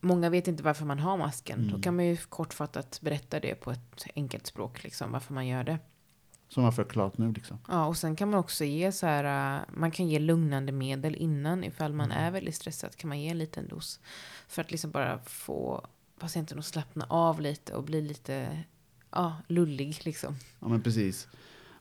många 0.00 0.30
vet 0.30 0.48
inte 0.48 0.62
varför 0.62 0.84
man 0.84 0.98
har 0.98 1.16
masken. 1.16 1.62
Då 1.62 1.68
Mm. 1.68 1.82
kan 1.82 1.96
man 1.96 2.04
ju 2.06 2.16
kortfattat 2.16 2.98
berätta 3.02 3.40
det 3.40 3.54
på 3.54 3.70
ett 3.70 4.04
enkelt 4.16 4.46
språk, 4.46 4.84
liksom, 4.84 5.12
varför 5.12 5.34
man 5.34 5.46
gör 5.46 5.64
det. 5.64 5.78
Som 6.48 6.64
har 6.64 6.72
förklarat 6.72 7.18
nu 7.18 7.32
liksom. 7.32 7.58
Ja, 7.68 7.86
och 7.86 7.96
sen 7.96 8.16
kan 8.16 8.30
man 8.30 8.40
också 8.40 8.64
ge 8.64 8.92
så 8.92 9.06
här, 9.06 9.56
äh, 9.56 9.60
man 9.74 9.90
kan 9.90 10.08
ge 10.08 10.18
lugnande 10.18 10.72
medel 10.72 11.14
innan 11.16 11.64
ifall 11.64 11.92
man 11.92 12.10
Mm. 12.12 12.24
är 12.24 12.30
väldigt 12.30 12.54
stressad 12.54 12.96
kan 12.96 13.08
man 13.08 13.20
ge 13.20 13.28
en 13.28 13.38
liten 13.38 13.68
dos. 13.68 14.00
För 14.48 14.62
att 14.62 14.70
liksom 14.70 14.90
bara 14.90 15.18
få 15.18 15.86
patienten 16.18 16.58
att 16.58 16.64
slappna 16.64 17.06
av 17.08 17.40
lite 17.40 17.74
och 17.74 17.84
bli 17.84 18.00
lite, 18.02 18.62
ja, 19.12 19.36
lullig 19.48 20.00
liksom. 20.02 20.34
Ja 20.60 20.68
men 20.68 20.82
precis. 20.82 21.28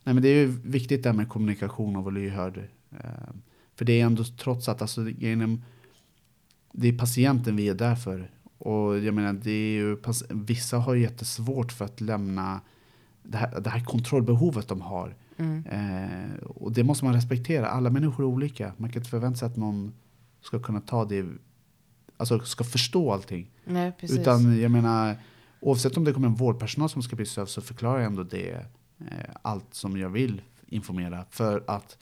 Nej 0.03 0.13
men 0.13 0.23
det 0.23 0.29
är 0.29 0.35
ju 0.35 0.59
viktigt 0.63 1.03
där 1.03 1.13
med 1.13 1.29
kommunikation 1.29 1.95
och 1.95 2.03
vara 2.03 2.13
lyhörd. 2.13 2.57
Eh, 2.91 3.33
För 3.75 3.85
det 3.85 4.01
är 4.01 4.05
ändå 4.05 4.23
trots 4.23 4.69
att 4.69 4.81
alltså, 4.81 5.09
genom, 5.09 5.63
det 6.71 6.87
är 6.87 6.97
patienten 6.97 7.55
vi 7.55 7.69
är 7.69 7.75
där 7.75 7.95
för. 7.95 8.31
Och 8.57 8.99
jag 8.99 9.13
menar, 9.13 9.33
det 9.33 9.51
är 9.51 9.71
ju, 9.71 9.97
vissa 10.29 10.77
har 10.77 10.93
ju 10.93 11.01
jättesvårt 11.01 11.71
för 11.71 11.85
att 11.85 12.01
lämna 12.01 12.61
det 13.23 13.37
här, 13.37 13.59
det 13.59 13.69
här 13.69 13.83
kontrollbehovet 13.83 14.67
de 14.67 14.81
har. 14.81 15.15
Mm. 15.37 15.65
Eh, 15.65 16.43
och 16.43 16.71
det 16.71 16.83
måste 16.83 17.05
man 17.05 17.13
respektera. 17.13 17.67
Alla 17.69 17.89
människor 17.89 18.23
är 18.23 18.27
olika. 18.27 18.73
Man 18.77 18.89
kan 18.89 18.99
inte 18.99 19.09
förvänta 19.09 19.37
sig 19.37 19.45
att 19.45 19.57
någon 19.57 19.93
ska 20.41 20.59
kunna 20.59 20.81
ta 20.81 21.05
det, 21.05 21.25
alltså 22.17 22.39
ska 22.39 22.63
förstå 22.63 23.13
allting. 23.13 23.49
Nej, 23.65 23.91
precis. 23.99 24.19
Utan 24.19 24.59
jag 24.59 24.71
menar, 24.71 25.15
oavsett 25.61 25.97
om 25.97 26.03
det 26.03 26.13
kommer 26.13 26.27
en 26.27 26.35
vårdpersonal 26.35 26.89
som 26.89 27.03
ska 27.03 27.15
bli 27.15 27.25
sövd 27.25 27.49
så 27.49 27.61
förklarar 27.61 27.97
jag 27.97 28.05
ändå 28.05 28.23
det, 28.23 28.65
eh, 28.99 29.29
allt 29.41 29.73
som 29.73 29.97
jag 29.97 30.09
vill 30.09 30.41
informera. 30.65 31.25
För 31.29 31.63
att 31.67 31.97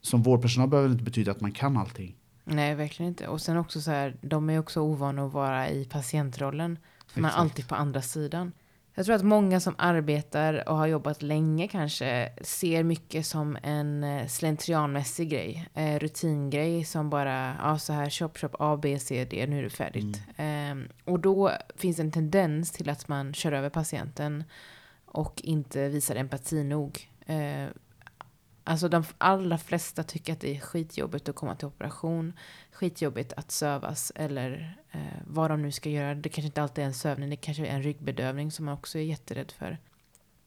som 0.00 0.22
vårdpersonal 0.22 0.68
behöver 0.68 0.88
det 0.88 0.92
inte 0.92 1.04
betyda 1.04 1.30
att 1.30 1.40
man 1.40 1.52
kan 1.52 1.76
allting. 1.76 2.16
Nej, 2.44 2.74
verkligen 2.74 3.08
inte. 3.08 3.28
Och 3.28 3.40
sen 3.40 3.56
också 3.56 3.80
så 3.80 3.90
här, 3.90 4.16
de 4.22 4.50
är 4.50 4.58
också 4.58 4.80
ovana 4.80 5.26
att 5.26 5.32
vara 5.32 5.70
i 5.70 5.84
patientrollen. 5.84 6.78
För 7.06 7.20
man 7.20 7.30
är 7.30 7.34
alltid 7.34 7.68
på 7.68 7.74
andra 7.74 8.02
sidan. 8.02 8.52
Jag 8.96 9.06
tror 9.06 9.16
att 9.16 9.24
många 9.24 9.60
som 9.60 9.74
arbetar 9.78 10.68
och 10.68 10.76
har 10.76 10.86
jobbat 10.86 11.22
länge 11.22 11.68
kanske 11.68 12.32
ser 12.40 12.82
mycket 12.82 13.26
som 13.26 13.58
en 13.62 14.04
eh, 14.04 14.26
slentrianmässig 14.26 15.30
grej. 15.30 15.68
Eh, 15.74 15.98
rutingrej 15.98 16.84
som 16.84 17.10
bara, 17.10 17.56
ja 17.62 17.78
så 17.78 17.92
här, 17.92 18.10
chop 18.10 18.38
chop 18.38 18.56
A, 18.58 18.78
B, 18.82 18.98
C, 18.98 19.26
D, 19.30 19.46
nu 19.46 19.58
är 19.58 19.62
det 19.62 19.70
färdigt. 19.70 20.22
Ehm, 20.36 20.88
och 21.04 21.20
då 21.20 21.50
finns 21.76 21.98
en 21.98 22.12
tendens 22.12 22.72
till 22.72 22.90
att 22.90 23.08
man 23.08 23.34
kör 23.34 23.52
över 23.52 23.70
patienten 23.70 24.44
och 25.06 25.40
inte 25.44 25.88
visar 25.88 26.16
empati 26.16 26.64
nog. 26.64 27.08
Eh, 27.26 27.66
Alltså 28.64 28.88
de 28.88 29.04
allra 29.18 29.58
flesta 29.58 30.02
tycker 30.02 30.32
att 30.32 30.40
det 30.40 30.56
är 30.56 30.60
skitjobbigt 30.60 31.28
att 31.28 31.36
komma 31.36 31.56
till 31.56 31.66
operation. 31.66 32.32
Skitjobbigt 32.72 33.32
att 33.36 33.50
sövas 33.50 34.12
eller 34.14 34.78
eh, 34.92 35.00
vad 35.26 35.50
de 35.50 35.62
nu 35.62 35.72
ska 35.72 35.90
göra. 35.90 36.14
Det 36.14 36.28
kanske 36.28 36.46
inte 36.46 36.62
alltid 36.62 36.82
är 36.84 36.88
en 36.88 36.94
sövning, 36.94 37.30
det 37.30 37.36
kanske 37.36 37.66
är 37.66 37.74
en 37.74 37.82
ryggbedövning 37.82 38.50
som 38.50 38.64
man 38.64 38.74
också 38.74 38.98
är 38.98 39.02
jätterädd 39.02 39.52
för. 39.52 39.78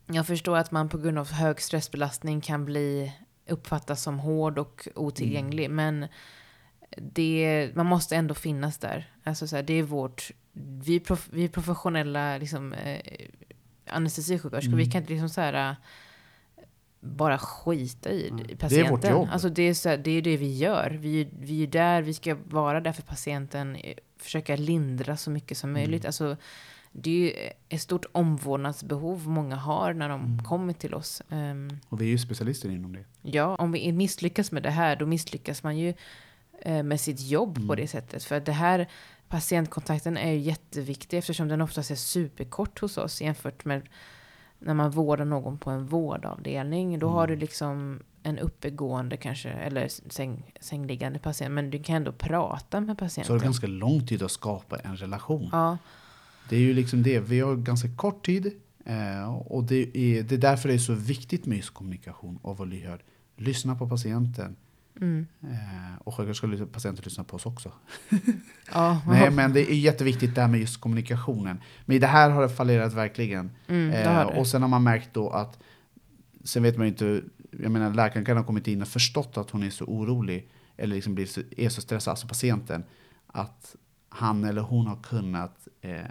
Jag 0.06 0.28
förstår 0.28 0.58
att 0.58 0.72
man 0.72 0.90
på 0.90 0.98
grund 0.98 1.20
av 1.20 1.32
hög 1.32 1.62
stressbelastning 1.62 2.42
kan 2.42 2.66
bli 2.66 3.14
uppfattas 3.48 4.02
som 4.04 4.20
hård 4.20 4.58
och 4.58 4.88
otillgänglig. 4.96 5.70
Men 5.70 6.08
det, 6.98 7.72
man 7.76 7.86
måste 7.86 8.16
ändå 8.16 8.34
finnas 8.34 8.78
där. 8.78 9.12
Alltså 9.24 9.48
så 9.48 9.56
här, 9.56 9.64
det 9.64 9.74
är 9.74 9.84
vårt, 9.84 10.32
vi, 10.84 11.00
prof, 11.00 11.30
vi 11.32 11.44
är 11.44 11.50
professionella 11.50 12.38
liksom, 12.38 12.74
eh, 12.74 13.02
anestesisjuksköterskor. 13.90 14.76
Vi 14.76 14.92
kan 14.92 15.02
inte 15.02 15.14
liksom 15.14 15.30
så 15.30 15.42
här, 15.42 15.76
bara 17.08 17.38
skita 17.38 18.12
i 18.12 18.30
Nej. 18.32 18.44
Det 18.48 18.54
är 18.54 18.58
patienten. 18.58 18.92
vårt 18.92 19.10
jobb. 19.10 19.28
Alltså 19.32 19.50
det 19.50 19.64
är, 19.64 19.74
så 19.74 19.90
här, 19.90 19.98
det 19.98 20.12
är 20.12 20.22
det 20.22 20.38
vi 20.38 20.58
gör. 20.58 20.90
Vi, 21.02 21.22
är- 21.22 21.30
vi 21.40 21.64
är 21.64 21.68
där, 21.68 22.02
vi 22.02 22.14
ska 22.14 22.36
vara 22.46 22.80
där 22.80 22.92
för 22.92 23.02
patienten. 23.02 23.76
eh, 23.76 23.94
Försöka 24.20 24.56
lindra 24.56 25.18
så 25.18 25.30
mycket 25.32 25.58
som 25.58 25.74
möjligt. 25.74 26.06
Alltså, 26.06 26.38
det 26.92 27.10
är 27.10 27.14
ju 27.14 27.32
ett 27.70 27.82
stort 27.82 28.06
omvårdnadsbehov 28.12 29.28
många 29.28 29.56
har 29.56 29.94
när 29.94 30.10
de 30.10 30.44
kommer 30.44 30.74
till 30.74 30.94
oss. 30.94 31.22
Ehm, 31.30 31.70
Och 31.90 32.02
vi 32.02 32.06
är 32.06 32.10
ju 32.10 32.18
specialister 32.18 32.70
inom 32.70 32.94
det. 32.94 33.04
Ja, 33.22 33.56
om 33.56 33.72
vi 33.72 33.92
misslyckas 33.92 34.52
med 34.52 34.64
det 34.64 34.70
här, 34.70 34.96
då 34.96 35.06
misslyckas 35.06 35.64
man 35.64 35.78
ju 35.78 35.94
eh, 36.62 36.84
med 36.84 37.02
sitt 37.02 37.20
jobb 37.22 37.58
Mm. 37.58 37.68
på 37.68 37.76
det 37.76 37.88
sättet. 37.88 38.24
För 38.24 38.36
att 38.36 38.46
det 38.46 38.52
här 38.52 38.88
patientkontakten 39.30 40.18
är 40.18 40.32
ju 40.32 40.40
jätteviktig 40.40 41.18
eftersom 41.18 41.48
den 41.48 41.62
oftast 41.62 41.92
är 41.92 41.96
superkort 41.96 42.80
hos 42.80 42.98
oss 42.98 43.22
jämfört 43.22 43.66
med 43.66 43.82
när 44.60 44.74
man 44.74 44.92
vårdar 44.92 45.26
någon 45.26 45.58
på 45.58 45.70
en 45.70 45.86
vårdavdelning. 45.86 47.00
Då 47.00 47.10
har 47.10 47.28
du 47.28 47.34
Mm. 47.34 47.40
liksom 47.42 48.00
en 48.24 48.40
uppegående 48.40 49.18
kanske, 49.18 49.50
eller 49.50 49.88
säng, 50.10 50.54
sängliggande 50.60 51.20
patient, 51.20 51.52
men 51.54 51.70
du 51.70 51.84
kan 51.84 51.96
ändå 51.96 52.12
prata 52.12 52.80
med 52.80 52.96
Så 52.96 53.00
patienten. 53.00 53.34
har 53.34 53.40
det 53.40 53.46
ganska 53.46 53.68
lång 53.68 54.08
tid 54.08 54.24
att 54.24 54.32
skapa 54.32 54.78
en 54.80 54.96
relation. 54.98 55.50
Ja, 55.52 55.78
Det 56.50 56.56
är 56.56 56.60
ju 56.60 56.74
liksom 56.74 57.04
det. 57.04 57.20
Vi 57.20 57.40
har 57.40 57.56
ganska 57.56 57.88
kort 57.96 58.26
tid. 58.26 58.52
Eh, 58.86 59.34
och 59.38 59.64
det 59.64 59.98
är, 59.98 60.24
det 60.24 60.36
är 60.36 60.40
därför 60.40 60.70
det 60.70 60.76
är 60.76 60.80
så 60.80 60.94
viktigt 60.94 61.46
med 61.46 61.58
just 61.58 61.74
kommunikation 61.74 62.40
och 62.42 62.58
vara 62.58 62.70
lyhörd. 62.70 63.04
Lyssna 63.38 63.76
på 63.76 63.90
patienten. 63.90 64.56
Mm. 65.02 65.28
Eh, 65.44 66.02
och 66.04 66.14
självklart 66.16 66.58
ska 66.58 66.66
patienten 66.66 67.04
lyssna 67.04 67.24
på 67.24 67.36
oss 67.36 67.46
också. 67.46 67.72
ja, 68.74 69.02
Nej, 69.08 69.32
men 69.32 69.54
det 69.54 69.72
är 69.72 69.76
jätteviktigt 69.76 70.36
det 70.36 70.42
här 70.42 70.48
med 70.48 70.60
just 70.60 70.82
kommunikationen. 70.82 71.62
Men 71.86 71.96
i 71.96 72.00
det 72.00 72.08
här 72.08 72.30
har 72.30 72.42
det 72.42 72.50
fallerat 72.50 72.94
verkligen. 72.94 73.52
mm, 73.68 73.92
det 73.92 73.98
Eh, 73.98 74.28
det. 74.28 74.40
och 74.40 74.48
sen 74.48 74.62
har 74.62 74.70
man 74.70 74.84
märkt 74.84 75.10
då 75.14 75.30
att, 75.30 75.60
sen 76.44 76.64
vet 76.64 76.78
man 76.78 76.86
ju 76.86 76.92
inte, 76.92 77.22
jag 77.62 77.72
menar 77.72 77.94
läkaren 77.94 78.26
kan 78.26 78.38
ha 78.38 78.44
kommit 78.44 78.68
in 78.68 78.82
och 78.82 78.88
förstått 78.88 79.38
att 79.38 79.50
hon 79.50 79.64
är 79.64 79.70
så 79.70 79.86
orolig, 79.86 80.50
eller 80.78 80.96
liksom 80.96 81.16
blir 81.16 81.26
så, 81.26 81.42
är 81.58 81.70
så 81.70 81.82
stressad, 81.82 82.12
alltså 82.12 82.28
patienten, 82.28 82.84
att 83.28 83.76
han 84.10 84.44
eller 84.44 84.62
hon 84.62 84.88
har 84.88 84.96
kunnat 85.04 85.68
eh, 85.82 86.02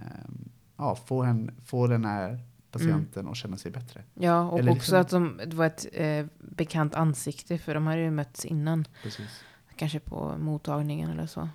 ja, 0.76 0.96
få, 1.06 1.22
en, 1.22 1.50
få 1.64 1.86
den 1.86 2.04
här 2.04 2.40
patienten 2.78 3.28
att 3.28 3.36
känna 3.36 3.56
sig 3.56 3.70
bättre. 3.70 4.04
Ja, 4.14 4.48
och 4.50 4.58
eller 4.58 4.72
också 4.72 5.00
liksom- 5.00 5.26
att 5.26 5.38
de, 5.38 5.50
det 5.50 5.56
var 5.56 5.66
ett 5.66 5.86
eh, 5.92 6.26
bekant 6.38 6.94
ansikte, 6.94 7.58
för 7.58 7.74
de 7.74 7.86
hade 7.86 8.00
ju 8.00 8.10
mötts 8.10 8.44
innan. 8.44 8.84
Precis. 9.02 9.42
Kanske 9.76 10.00
på 10.00 10.38
mottagningen 10.38 11.10
eller 11.10 11.26
så. 11.26 11.48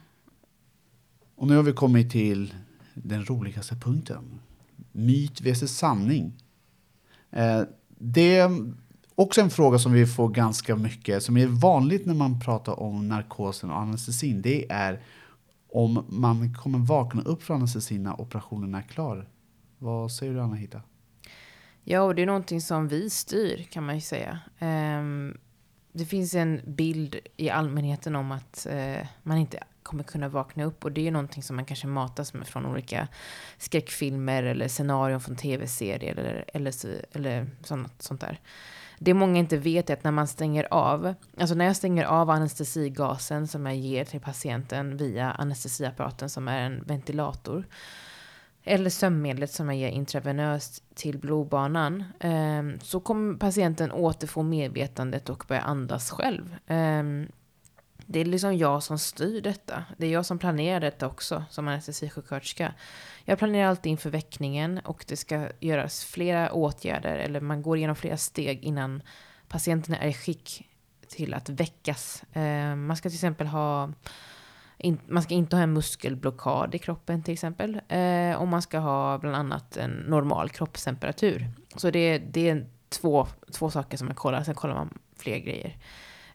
Och 1.36 1.48
nu 1.48 1.56
har 1.56 1.64
vi 1.64 1.74
kommit 1.74 2.12
till 2.12 2.54
den 2.94 3.26
roligaste 3.26 3.76
punkten. 3.76 4.40
Myt 4.92 5.42
vs 5.42 5.78
sanning. 5.78 6.34
Eh, 7.30 7.62
det 7.98 8.38
är 8.38 8.74
också 9.16 9.42
en 9.42 9.50
fråga 9.50 9.80
som 9.80 9.92
vi 9.92 10.06
får 10.06 10.30
ganska 10.30 10.76
mycket, 10.76 11.24
som 11.24 11.38
är 11.38 11.48
vanligt 11.48 12.06
när 12.06 12.14
man 12.14 12.40
pratar 12.40 12.80
om 12.80 13.08
narkosen 13.08 13.72
och 13.72 13.80
anestesin. 13.80 14.42
Det 14.42 14.72
är 14.72 15.02
om 15.74 16.06
man 16.10 16.54
kommer 16.54 16.80
vakna 16.80 17.22
upp 17.22 17.44
från 17.44 17.58
anestesin 17.58 18.04
när 18.04 18.22
operationen 18.22 18.76
är 18.76 18.82
klar. 18.82 19.30
Vad 19.78 20.12
säger 20.12 20.34
du 20.34 20.42
Anahita? 20.42 20.82
Ja, 21.84 22.02
och 22.02 22.16
det 22.16 22.22
är 22.22 22.26
någonting 22.26 22.62
som 22.62 22.88
vi 22.88 23.10
styr 23.10 23.68
kan 23.72 23.86
man 23.86 23.96
ju 23.96 24.02
säga. 24.02 24.40
Ehm, 24.60 25.38
det 25.92 26.06
finns 26.06 26.36
en 26.36 26.62
bild 26.66 27.16
i 27.38 27.50
allmänheten 27.50 28.16
om 28.16 28.32
att 28.32 28.68
eh, 28.70 29.08
man 29.24 29.38
inte 29.38 29.64
kommer 29.84 30.04
kunna 30.04 30.30
vakna 30.30 30.64
upp 30.64 30.84
och 30.86 30.92
det 30.92 31.08
är 31.08 31.12
någonting 31.12 31.44
som 31.44 31.56
man 31.56 31.66
kanske 31.66 31.88
matas 31.88 32.34
med 32.34 32.48
från 32.48 32.66
olika 32.66 33.08
skräckfilmer 33.58 34.44
eller 34.44 34.68
scenarion 34.68 35.22
från 35.22 35.36
tv-serier 35.36 36.12
eller, 36.18 36.46
eller, 36.54 36.74
eller 37.12 37.48
sånt, 37.64 38.02
sånt 38.02 38.22
där. 38.22 38.40
Det 39.00 39.14
många 39.14 39.40
inte 39.40 39.58
vet 39.58 39.90
är 39.90 39.94
att 39.94 40.04
när 40.04 40.12
man 40.12 40.28
stänger 40.28 40.74
av, 40.74 41.14
alltså 41.38 41.56
när 41.56 41.66
jag 41.66 41.76
stänger 41.76 42.06
av 42.06 42.30
anestesigasen 42.30 43.48
som 43.48 43.66
jag 43.66 43.76
ger 43.76 44.06
till 44.06 44.20
patienten 44.20 44.98
via 44.98 45.32
anestesiapparaten 45.32 46.30
som 46.30 46.48
är 46.48 46.62
en 46.62 46.84
ventilator, 46.84 47.66
eller 48.64 48.90
sömnmedlet 48.90 49.52
som 49.52 49.68
jag 49.68 49.78
ger 49.78 49.90
intravenöst 49.90 50.84
till 50.96 51.18
blodbanan, 51.18 52.04
ehm, 52.20 52.80
så 52.80 53.00
kommer 53.00 53.38
patienten 53.38 53.92
återfå 53.92 54.44
medvetandet 54.44 55.30
och 55.30 55.46
börja 55.48 55.62
andas 55.62 56.12
själv. 56.12 56.56
Ehm, 56.68 57.28
det 58.06 58.20
är 58.20 58.26
liksom 58.26 58.58
jag 58.58 58.84
som 58.84 59.00
styr 59.00 59.42
detta. 59.42 59.84
Det 59.98 60.06
är 60.06 60.12
jag 60.12 60.26
som 60.26 60.40
planerar 60.40 60.80
detta 60.80 61.08
också 61.08 61.44
som 61.50 61.68
anestesisjuksköterska. 61.68 62.74
Jag 63.26 63.40
planerar 63.40 63.70
alltid 63.70 63.90
inför 63.90 64.10
väckningen 64.10 64.80
och 64.80 65.06
det 65.08 65.18
ska 65.18 65.48
göras 65.60 66.04
flera 66.04 66.54
åtgärder 66.54 67.16
eller 67.18 67.42
man 67.42 67.62
går 67.62 67.78
igenom 67.78 67.96
flera 67.96 68.18
steg 68.18 68.64
innan 68.64 69.02
patienten 69.48 69.96
är 69.96 70.08
i 70.08 70.14
skick 70.14 70.68
till 71.08 71.34
att 71.34 71.50
väckas. 71.50 72.24
Ehm, 72.34 72.86
man 72.86 72.98
ska 72.98 73.10
till 73.10 73.16
exempel 73.16 73.48
ha 73.48 73.90
in, 74.82 75.00
man 75.08 75.24
ska 75.24 75.34
inte 75.34 75.56
ha 75.56 75.64
en 75.64 75.74
muskelblockad 75.74 76.76
i 76.76 76.78
kroppen 76.78 77.24
till 77.24 77.34
exempel. 77.34 77.82
Eh, 77.88 78.36
och 78.36 78.48
man 78.48 78.62
ska 78.62 78.80
ha 78.80 79.18
bland 79.18 79.36
annat 79.36 79.78
en 79.78 79.92
normal 79.92 80.50
kroppstemperatur. 80.50 81.48
Så 81.76 81.92
det, 81.92 82.18
det 82.18 82.50
är 82.50 82.66
två, 82.90 83.28
två 83.52 83.70
saker 83.70 83.98
som 83.98 84.08
man 84.08 84.16
kollar, 84.16 84.44
sen 84.44 84.56
kollar 84.56 84.76
man 84.76 84.98
fler 85.18 85.38
grejer. 85.38 85.78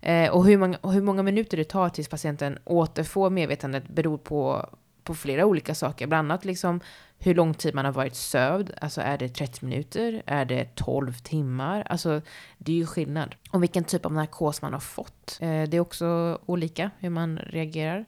Eh, 0.00 0.30
och 0.30 0.46
hur 0.46 0.58
många, 0.58 0.78
och 0.80 0.92
hur 0.92 1.02
många 1.02 1.22
minuter 1.22 1.56
det 1.56 1.64
tar 1.64 1.88
tills 1.88 2.08
patienten 2.08 2.58
återfår 2.64 3.30
medvetandet 3.30 3.88
beror 3.88 4.18
på, 4.18 4.70
på 5.02 5.14
flera 5.14 5.46
olika 5.46 5.74
saker, 5.74 6.06
bland 6.06 6.32
annat 6.32 6.44
liksom 6.44 6.80
hur 7.18 7.34
lång 7.34 7.54
tid 7.54 7.74
man 7.74 7.84
har 7.84 7.92
varit 7.92 8.14
sövd. 8.14 8.70
Alltså 8.80 9.00
är 9.00 9.18
det 9.18 9.28
30 9.28 9.64
minuter? 9.64 10.22
Är 10.26 10.44
det 10.44 10.74
12 10.74 11.12
timmar? 11.12 11.82
Alltså 11.90 12.20
det 12.58 12.72
är 12.72 12.76
ju 12.76 12.86
skillnad. 12.86 13.34
Och 13.50 13.62
vilken 13.62 13.84
typ 13.84 14.06
av 14.06 14.12
narkos 14.12 14.62
man 14.62 14.72
har 14.72 14.80
fått. 14.80 15.38
Eh, 15.40 15.62
det 15.62 15.76
är 15.76 15.80
också 15.80 16.38
olika 16.46 16.90
hur 16.98 17.10
man 17.10 17.38
reagerar. 17.38 18.06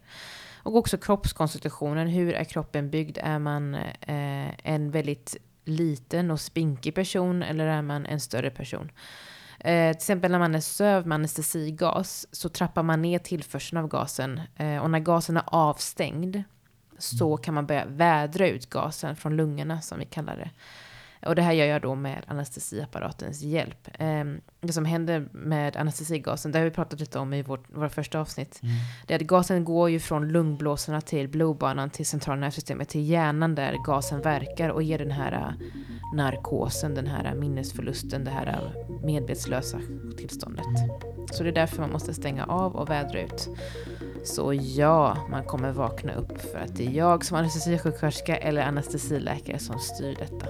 Och 0.63 0.77
också 0.77 0.99
kroppskonstitutionen. 0.99 2.09
Hur 2.09 2.33
är 2.33 2.45
kroppen 2.45 2.91
byggd? 2.91 3.19
Är 3.23 3.39
man 3.39 3.75
eh, 3.75 4.67
en 4.71 4.91
väldigt 4.91 5.37
liten 5.65 6.31
och 6.31 6.41
spinkig 6.41 6.95
person 6.95 7.43
eller 7.43 7.67
är 7.67 7.83
man 7.83 8.07
en 8.07 8.21
större 8.21 8.51
person? 8.51 8.91
Eh, 9.61 9.91
till 9.91 9.97
exempel 9.97 10.31
när 10.31 10.39
man 10.39 10.55
är 10.55 10.61
sövd 10.61 11.07
med 11.07 11.15
anestesigas 11.15 12.27
så 12.33 12.49
trappar 12.49 12.83
man 12.83 13.03
ner 13.03 13.19
tillförseln 13.19 13.83
av 13.83 13.89
gasen. 13.89 14.41
Eh, 14.57 14.79
och 14.79 14.91
när 14.91 14.99
gasen 14.99 15.37
är 15.37 15.45
avstängd 15.47 16.43
så 16.99 17.37
kan 17.37 17.55
man 17.55 17.67
börja 17.67 17.87
vädra 17.87 18.49
ut 18.49 18.71
gasen 18.71 19.17
från 19.17 19.37
lungorna 19.37 19.81
som 19.81 19.99
vi 19.99 20.05
kallar 20.05 20.37
det. 20.37 20.51
Och 21.27 21.35
det 21.35 21.43
här 21.43 21.53
gör 21.53 21.67
jag 21.67 21.83
då 21.83 21.95
med 21.95 22.25
anestesiapparatens 22.27 23.43
hjälp. 23.43 23.89
Ehm, 23.99 24.41
det 24.61 24.73
som 24.73 24.85
händer 24.85 25.29
med 25.33 25.77
anestesigasen, 25.77 26.53
det 26.53 26.59
har 26.59 26.65
vi 26.65 26.71
pratat 26.71 27.01
lite 27.01 27.19
om 27.19 27.35
i 27.35 27.43
vårt, 27.43 27.77
våra 27.77 27.89
första 27.89 28.21
avsnitt, 28.21 28.61
mm. 28.63 28.75
det 29.07 29.15
är 29.15 29.19
att 29.19 29.27
gasen 29.27 29.65
går 29.65 29.91
ju 29.91 30.01
från 30.01 30.29
lungblåsorna 30.29 31.01
till 31.01 31.29
blodbanan 31.29 31.91
till 31.91 32.07
centrala 32.07 32.41
nervsystemet 32.41 32.89
till 32.89 33.09
hjärnan 33.09 33.55
där 33.55 33.77
gasen 33.87 34.21
verkar 34.21 34.69
och 34.69 34.83
ger 34.83 34.99
den 34.99 35.11
här 35.11 35.33
äh, 35.33 35.67
narkosen, 36.15 36.95
den 36.95 37.07
här 37.07 37.35
minnesförlusten, 37.35 38.25
det 38.25 38.31
här 38.31 38.47
äh, 38.47 39.07
medvetslösa 39.07 39.81
tillståndet. 40.17 40.67
Så 41.33 41.43
det 41.43 41.49
är 41.49 41.55
därför 41.55 41.81
man 41.81 41.93
måste 41.93 42.15
stänga 42.15 42.45
av 42.45 42.77
och 42.77 42.91
vädra 42.91 43.21
ut. 43.21 43.49
Så 44.29 44.55
ja, 44.55 45.17
man 45.31 45.45
kommer 45.45 45.73
vakna 45.73 46.15
upp 46.15 46.41
för 46.41 46.59
att 46.59 46.77
det 46.77 46.87
är 46.87 46.91
jag 46.91 47.25
som 47.25 47.37
anestesisjuksköterska 47.37 48.37
eller 48.37 48.63
anestesiläkare 48.63 49.59
som 49.59 49.79
styr 49.79 50.17
detta. 50.19 50.47